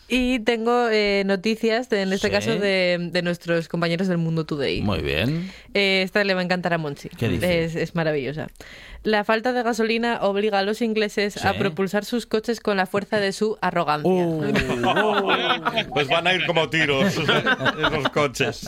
[0.09, 2.33] Y tengo eh, noticias, de- en este Sí.
[2.33, 4.81] caso, de, de nuestros compañeros del Mundo Today.
[4.81, 5.49] Muy bien.
[5.73, 7.09] Eh, esta le va a encantar a Monchi.
[7.09, 7.63] ¿Qué dice?
[7.63, 8.47] Es, es maravillosa.
[9.03, 13.19] La falta de gasolina obliga a los ingleses a propulsar sus coches con la fuerza
[13.19, 14.09] de su arrogancia.
[14.11, 14.53] Uh,
[15.93, 18.65] Pues van a ir como tiros esos coches.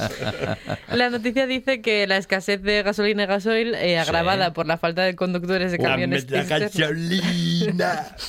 [0.92, 5.04] La noticia dice que la escasez de gasolina y gasoil, eh, agravada por la falta
[5.04, 8.16] de conductores de camiones externos, gasolina.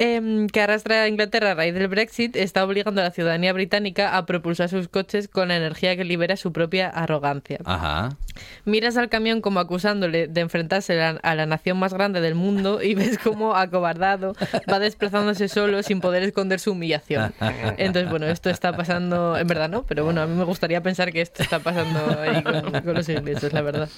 [0.00, 4.16] em, que arrastra a Inglaterra a raíz del Brexit, está obligando a la ciudadanía británica
[4.16, 7.58] a propulsar sus coches con la energía que libera su propia arrogancia.
[7.64, 8.16] Ajá.
[8.64, 12.34] Miras al camión como acusándole de enfrentarse a la, a la nación más grande del
[12.34, 14.34] mundo y ves cómo acobardado
[14.72, 17.34] va desplazándose solo sin poder esconder su humillación.
[17.76, 21.12] Entonces, bueno, esto está pasando, en verdad no, pero bueno, a mí me gustaría pensar
[21.12, 23.88] que esto está pasando ahí con, con los ingleses, la verdad.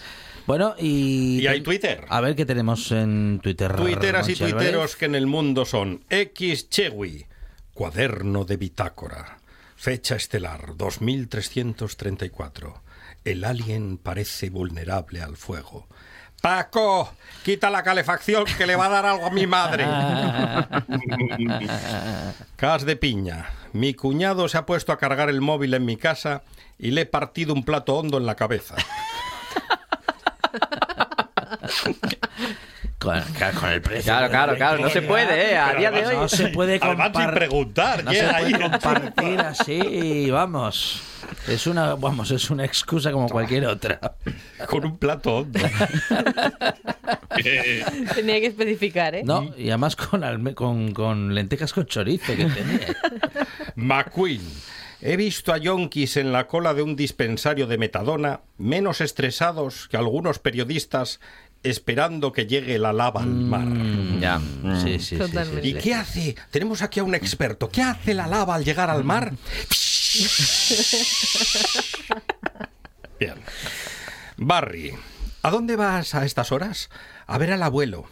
[0.47, 1.41] Bueno, y.
[1.41, 2.05] Y hay Twitter.
[2.09, 3.75] A ver qué tenemos en Twitter.
[3.77, 7.27] Tuiteras y tuiteros que en el mundo son X Chewi,
[7.75, 9.39] cuaderno de bitácora,
[9.77, 12.83] fecha estelar 2334.
[13.25, 15.87] El alien parece vulnerable al fuego.
[16.43, 17.13] Paco,
[17.45, 19.85] quita la calefacción que le va a dar algo a mi madre.
[22.57, 23.51] Cas de piña.
[23.73, 26.43] Mi cuñado se ha puesto a cargar el móvil en mi casa
[26.81, 28.75] y le he partido un plato hondo en la cabeza.
[32.99, 33.21] Con,
[33.59, 34.05] con el precio.
[34.05, 35.59] Claro, claro, claro, no se puede, ¿eh?
[35.59, 36.15] A día de hoy.
[36.15, 37.35] No se puede Además, sin compartir.
[37.35, 38.05] preguntar.
[38.05, 38.53] No ¿quién se ahí?
[38.55, 41.03] puede compartir así, vamos.
[41.49, 43.99] Es una, vamos, es una excusa como cualquier otra.
[44.69, 45.59] Con un plato hondo.
[47.45, 47.83] Eh,
[48.15, 49.23] Tenía que especificar, ¿eh?
[49.25, 52.97] No, y además con, alme- con, con lentejas con chorizo que tenía.
[53.77, 54.43] McQueen.
[55.01, 59.97] He visto a yonkis en la cola de un dispensario de metadona menos estresados que
[59.97, 61.21] algunos periodistas
[61.63, 63.67] esperando que llegue la lava al mar.
[64.21, 64.41] Ya.
[64.83, 65.63] Sí, sí, sí, Totalmente.
[65.63, 66.37] sí, ¿Y qué hace?
[66.51, 67.69] Tenemos aquí a un experto.
[67.71, 69.33] ¿Qué hace la lava al llegar al mar?
[73.21, 73.35] Bien.
[74.37, 74.95] Barry,
[75.43, 76.91] ¿a dónde vas a estas horas?
[77.27, 78.07] A ver al abuelo.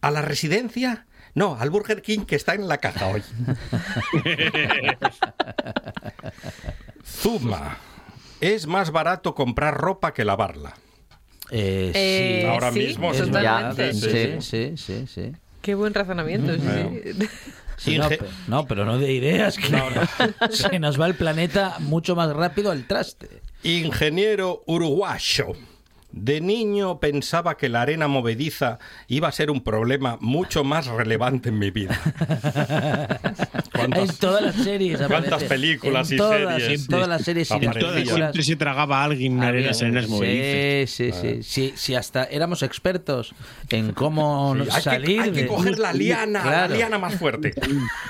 [0.00, 1.06] ¿A la residencia?
[1.34, 3.22] No, al Burger King que está en la caja hoy.
[7.04, 7.78] Zuma.
[8.40, 10.74] Es más barato comprar ropa que lavarla.
[11.50, 12.46] Eh, Eh, sí.
[12.46, 13.92] Ahora sí, mismo Es totalmente.
[13.94, 15.32] sí, sí, sí, sí.
[15.62, 16.54] Qué buen razonamiento.
[16.54, 17.28] sí, sí.
[17.76, 19.68] Sí, no, Inge- pe- no, pero no de ideas, que
[20.50, 23.28] se nos va el planeta mucho más rápido al traste.
[23.62, 25.52] Ingeniero uruguayo.
[26.20, 31.48] De niño pensaba que la arena movediza iba a ser un problema mucho más relevante
[31.50, 31.98] en mi vida.
[33.72, 34.98] ¿Cuántas- En todas las series.
[34.98, 35.46] cuántas aparece.
[35.48, 38.04] películas En y todas, series En todas las series y las películas.
[38.08, 40.90] siempre se tragaba a alguien en Había- arenas arenas movedizas.
[40.90, 41.72] Sí, sí, sí, sí.
[41.76, 43.34] Sí, hasta éramos expertos
[43.70, 45.46] en cómo Sí, hay, que, salir hay que de...
[45.46, 46.70] coger la liana, Claro.
[46.72, 47.54] la liana más fuerte.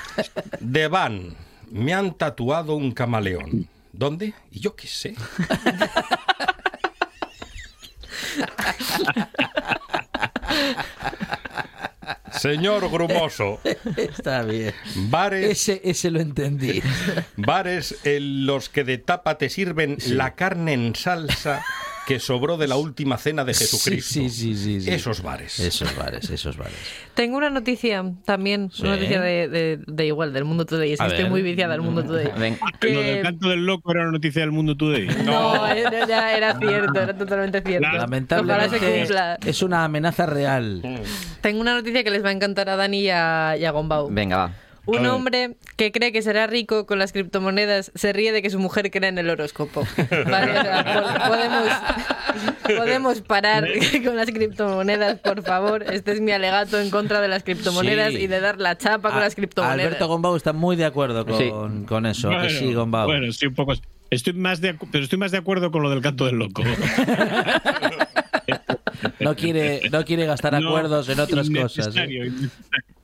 [0.59, 1.35] De Van,
[1.71, 3.67] me han tatuado un camaleón.
[3.93, 4.33] ¿Dónde?
[4.51, 5.15] Y yo qué sé.
[12.31, 13.59] Señor Grumoso,
[13.97, 14.73] Está bien.
[15.09, 16.81] bares, Ese, ese lo entendí.
[17.35, 21.63] bares en los que de tapa te sirven la carne en salsa
[22.09, 24.13] que sobró de la última cena de Jesucristo.
[24.13, 24.89] Sí, sí, sí, sí.
[24.91, 25.59] Esos bares.
[25.59, 26.73] Esos bares, esos bares.
[27.13, 28.81] Tengo una noticia también, Sí.
[28.81, 30.93] una noticia de, de- de igual, del Mundo Today.
[30.93, 32.31] Es que estoy muy viciada al Mundo Today.
[32.37, 32.57] Ven.
[32.79, 35.07] Que- Lo del canto del loco era una noticia del mundo today.
[35.25, 37.87] No, era, ya era cierto, era totalmente cierto.
[37.97, 39.07] Lamentablemente
[39.45, 40.81] es una amenaza real.
[41.41, 44.09] Tengo una noticia que les va a encantar a Dani y a, y a Gombau.
[44.11, 44.51] Venga, va.
[44.97, 48.59] Un hombre que cree que será rico con las criptomonedas se ríe de que su
[48.59, 49.85] mujer cree en el horóscopo.
[50.29, 50.83] Vale, o sea,
[51.23, 53.67] po- podemos, podemos parar
[54.03, 55.83] con las criptomonedas, por favor.
[55.91, 58.19] Este es mi alegato en contra de las criptomonedas Sí.
[58.19, 59.85] y de dar la chapa con A- las criptomonedas.
[59.87, 61.85] Alberto Gombau está muy de acuerdo con, Sí.
[61.87, 62.29] con eso.
[62.29, 63.07] que sí, Gombau.
[63.07, 63.73] bueno, sí, un poco.
[64.09, 66.63] Estoy más de, pero estoy más de acuerdo con lo del canto del loco.
[69.19, 71.93] No quiere, no quiere gastar No, acuerdos en otras cosas.
[71.95, 72.31] ¿eh?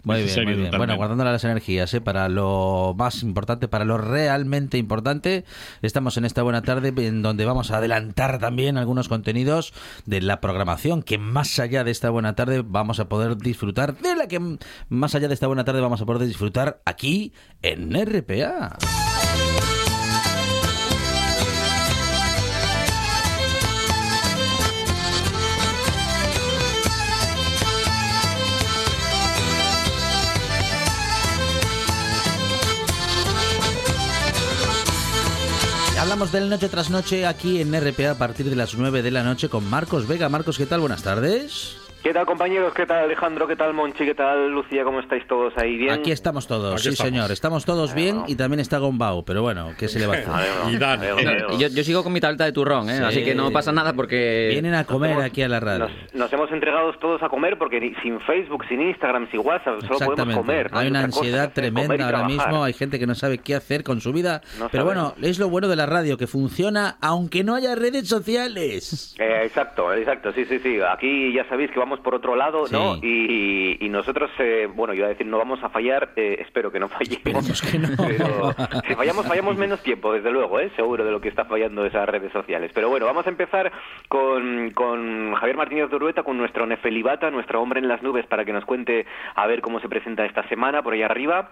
[0.06, 0.72] Muy bien, muy bien.
[0.78, 2.00] Bueno, guardando las energías ¿eh?
[2.00, 5.46] para lo más importante, para lo realmente importante.
[5.82, 9.74] Estamos en esta buena tarde en donde vamos a adelantar también algunos contenidos
[10.06, 14.16] de la programación que más allá de esta buena tarde vamos a poder disfrutar, de
[14.16, 14.40] la que
[14.90, 17.34] más allá de esta buena tarde vamos a poder disfrutar aquí
[17.64, 18.78] en RPA.
[36.16, 39.22] Hablamos del noche tras noche aquí en RPA a partir de las 9 de la
[39.22, 40.30] noche con Marcos Vega.
[40.30, 40.80] Marcos, ¿qué tal?
[40.80, 41.76] Buenas tardes.
[42.06, 42.72] ¿Qué tal compañeros?
[42.76, 43.48] ¿Qué tal Alejandro?
[43.48, 44.06] ¿Qué tal Monchi?
[44.06, 44.84] ¿Qué tal Lucía?
[44.84, 45.76] ¿Cómo estáis todos ahí?
[45.76, 45.92] ¿Bien?
[45.92, 47.12] Aquí estamos todos, Aquí sí estamos.
[47.12, 47.32] señor.
[47.32, 50.72] Estamos todos bien y también está Gombau, pero bueno, ¿qué se le va a hacer?
[50.72, 51.58] Y.
[51.58, 52.98] Yo, yo sigo con mi tableta de turrón, ¿eh?
[53.00, 53.04] Sí.
[53.06, 54.50] así que no pasa nada porque...
[54.52, 55.80] Vienen a comer hemos- aquí a la radio.
[55.80, 59.82] Nos, nos hemos entregado todos a comer porque ni- sin Facebook, sin Instagram, sin WhatsApp,
[59.88, 60.72] solo podemos comer.
[60.72, 62.64] no hay una ansiedad tremenda ahora mismo.
[62.64, 64.44] Hay gente que no sabe qué hacer con su vida.
[64.60, 68.08] No pero bueno, es lo bueno de la radio, que funciona aunque no haya redes
[68.08, 69.16] sociales.
[69.18, 70.78] Eh, exacto, exacto, sí, sí, sí.
[70.88, 72.98] Aquí ya sabéis que vamos por otro lado, ¿no?
[73.02, 76.72] Y, y nosotros, eh, bueno, yo iba a decir, no vamos a fallar, eh, espero
[76.72, 77.62] que no fallemos.
[77.62, 77.90] Que no.
[77.98, 78.54] Pero
[78.88, 80.72] si fallamos, fallamos menos tiempo, desde luego, ¿eh?
[80.76, 82.72] seguro de lo que está fallando esas redes sociales.
[82.74, 83.72] Pero bueno, vamos a empezar
[84.08, 88.46] con, con Javier Martínez de Urueta, con nuestro Nefelibata, nuestro hombre en las nubes, para
[88.46, 91.50] que nos cuente a ver cómo se presenta esta semana por allá arriba.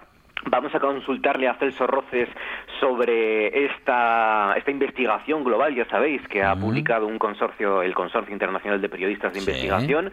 [0.49, 2.29] Vamos a consultarle a Celso Roces
[2.79, 8.81] sobre esta, esta investigación global, ya sabéis, que ha publicado un consorcio, el Consorcio Internacional
[8.81, 9.49] de Periodistas de Sí.
[9.49, 10.11] Investigación,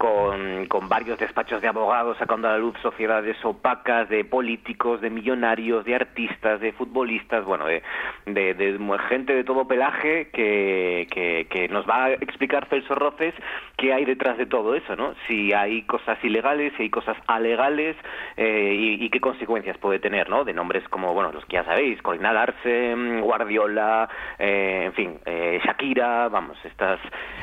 [0.00, 5.10] con, con varios despachos de abogados sacando a la luz sociedades opacas de políticos, de
[5.10, 7.82] millonarios, de artistas, de futbolistas, bueno, de,
[8.24, 13.34] de, de gente de todo pelaje que, que, que nos va a explicar Celso Roces
[13.76, 15.14] qué hay detrás de todo eso, ¿no?
[15.26, 17.96] Si hay cosas ilegales, si hay cosas alegales
[18.36, 20.44] eh, y, qué consecuencias puede tener, ¿no?
[20.44, 25.60] De nombres como, bueno, los que ya sabéis, Corina Larsen, Guardiola, eh, en fin, eh,
[25.64, 27.00] Shakira, vamos, estas,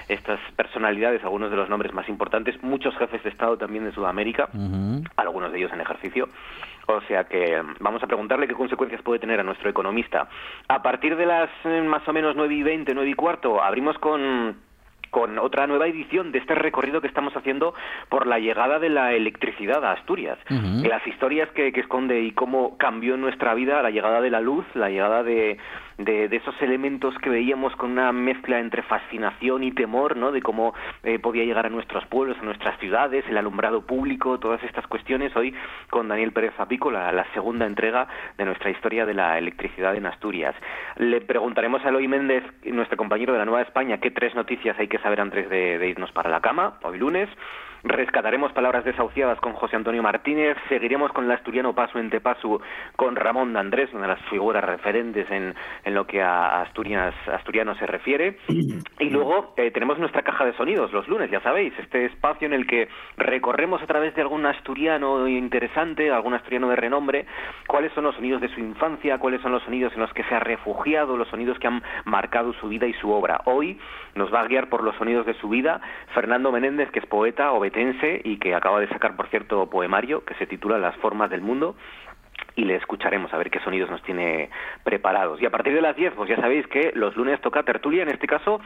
[0.08, 4.50] estas personalidades, algunos de los nombres más importantes, muchos jefes de Estado también de Sudamérica,
[5.16, 6.30] algunos de ellos en ejercicio.
[6.88, 10.30] O sea que mm, vamos a preguntarle qué consecuencias puede tener a nuestro economista.
[10.68, 13.98] A partir de las eh, más o menos 9 y 20, 9 y cuarto, abrimos
[14.00, 14.66] con
[15.10, 17.74] con otra nueva edición de este recorrido que estamos haciendo
[18.10, 20.38] por la llegada de la electricidad a Asturias.
[20.50, 24.66] Las historias que, que esconde y cómo cambió nuestra vida la llegada de la luz,
[24.76, 25.58] la llegada de,
[25.98, 30.32] de, de esos elementos que veíamos con una mezcla entre fascinación y temor, ¿no?
[30.32, 30.74] De cómo
[31.04, 35.36] eh, podía llegar a nuestros pueblos, a nuestras ciudades, el alumbrado público, todas estas cuestiones.
[35.36, 35.54] Hoy
[35.89, 40.06] con Daniel Pérez Zapico, la, la segunda entrega de nuestra historia de la electricidad en
[40.06, 40.56] Asturias.
[40.98, 44.88] Le preguntaremos a Eloy Méndez, nuestro compañero de la Nueva España, qué tres noticias hay
[44.88, 47.30] que saber antes de, de irnos para la cama, hoy lunes.
[47.84, 52.59] Rescataremos palabras desahuciadas con José Antonio Martínez, seguiremos con el asturiano Paso en Tepasu
[52.95, 55.53] con Ramón de Andrés, una de las figuras referentes en,
[55.84, 58.38] en lo que a Asturias, asturiano se refiere.
[58.99, 62.53] Y luego eh, tenemos nuestra caja de sonidos los lunes, ya sabéis, este espacio en
[62.53, 67.25] el que recorremos a través de algún asturiano interesante, algún asturiano de renombre,
[67.67, 70.36] cuáles son los sonidos de su infancia, cuáles son los sonidos en los que se
[70.36, 73.41] ha refugiado, los sonidos que han marcado su vida y su obra.
[73.45, 73.80] Hoy
[74.15, 75.80] nos va a guiar por los sonidos de su vida
[76.13, 77.51] Fernando Menéndez, que es poeta
[78.24, 81.76] y que acaba de sacar, por cierto, poemario que se titula Las formas del mundo
[82.55, 84.49] y le escucharemos a ver qué sonidos nos tiene
[84.84, 85.41] preparados.
[85.41, 88.09] Y a partir de las 10, pues ya sabéis que los lunes toca tertulia, en
[88.09, 88.59] este caso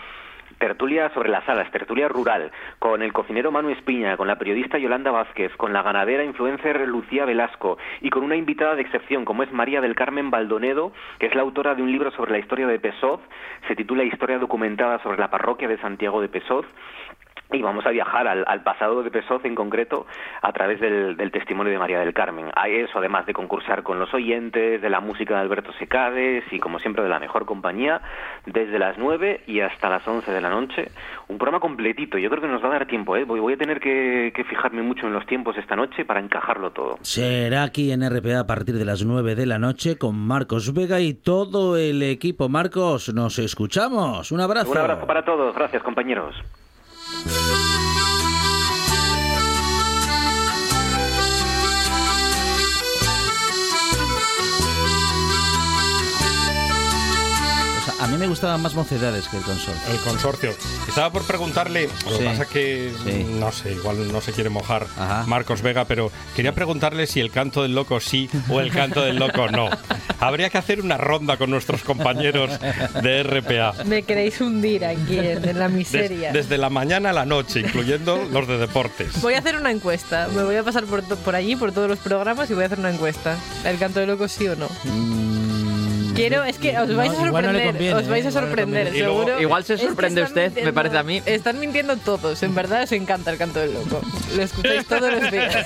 [0.60, 5.10] tertulia sobre las alas, tertulia rural, con el cocinero Manu Espiña, con la periodista Yolanda
[5.10, 9.52] Vázquez, con la ganadera influencer Lucía Velasco y con una invitada de excepción como es
[9.52, 12.80] María del Carmen Baldonedo, que es la autora de un libro sobre la historia de
[12.80, 13.22] Pesoz,
[13.68, 16.66] se titula Historia documentada sobre la parroquia de Santiago de Pesoz
[17.58, 20.06] y vamos a viajar al, al pasado de Pesoz en concreto
[20.42, 22.52] a través del, del testimonio de María del Carmen.
[22.56, 26.60] Hay eso, además de concursar con los oyentes, de la música de Alberto Secades y,
[26.60, 28.02] como siempre, de la mejor compañía,
[28.46, 30.92] desde las 9 y hasta las 11 de la noche.
[31.28, 32.18] Un programa completito.
[32.18, 33.24] Yo creo que nos va a dar tiempo, ¿eh?
[33.24, 36.72] Voy, voy a tener que, que fijarme mucho en los tiempos esta noche para encajarlo
[36.72, 36.98] todo.
[37.02, 41.00] Será aquí en RPA a partir de las 9 de la noche con Marcos Vega
[41.00, 42.50] y todo el equipo.
[42.50, 44.32] Marcos, nos escuchamos.
[44.32, 44.72] Un abrazo.
[44.72, 45.56] Un abrazo para todos.
[45.56, 46.36] Gracias, compañeros.
[47.14, 47.61] O sea,
[58.02, 59.94] a mí me gustaban más mocedades que el consorcio.
[59.94, 60.54] El consorcio.
[60.88, 63.24] Estaba por preguntarle, lo Sí, que pasa que sí.
[63.40, 65.24] no sé, igual no se quiere mojar Ajá.
[65.28, 69.18] Marcos Vega, pero quería preguntarle si el canto del loco sí o el canto del
[69.18, 69.70] loco no.
[70.20, 72.52] Habría que hacer una ronda con nuestros compañeros
[73.02, 73.84] de RPA.
[73.86, 76.32] Me queréis hundir aquí en, en la Des- miseria.
[76.32, 79.22] desde la mañana a la noche, incluyendo los de deportes.
[79.22, 80.28] Voy a hacer una encuesta.
[80.36, 82.66] Me voy a pasar por, to- por allí, por todos los programas y voy a
[82.68, 83.38] hacer una encuesta.
[83.66, 84.68] ¿El canto de loco sí o no?
[84.84, 85.31] Mm,
[86.16, 87.66] Quiero, es que os vais a no sorprender.
[87.72, 88.28] conviene, os vais ¿eh?
[88.28, 89.42] a le sorprender, luego- seguro.
[89.42, 91.22] Igual se Es que sorprende usted, me parece a mí.
[91.26, 92.42] Están mintiendo todos.
[92.44, 94.02] En verdad os encanta el canto del loco.
[94.36, 95.56] Lo escucháis todos los días.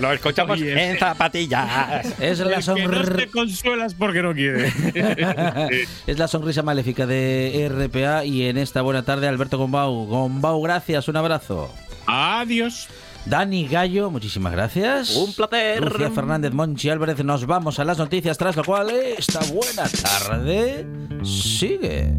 [0.00, 2.06] Lo escuchamos Oye, en zapatillas.
[2.20, 4.72] Es la, que no te consuelas porque no quiere.
[6.06, 10.06] es la sonrisa maléfica de RPA y en esta buena tarde Alberto Gombau.
[10.06, 11.72] Gombau, gracias, un abrazo.
[12.06, 12.88] Adiós.
[13.26, 15.16] Dani Gallo, muchísimas gracias.
[15.16, 15.82] Un placer.
[15.82, 20.86] Lucía Fernández Monchi Álvarez, nos vamos a las noticias, tras lo cual esta buena tarde
[21.22, 22.12] sigue.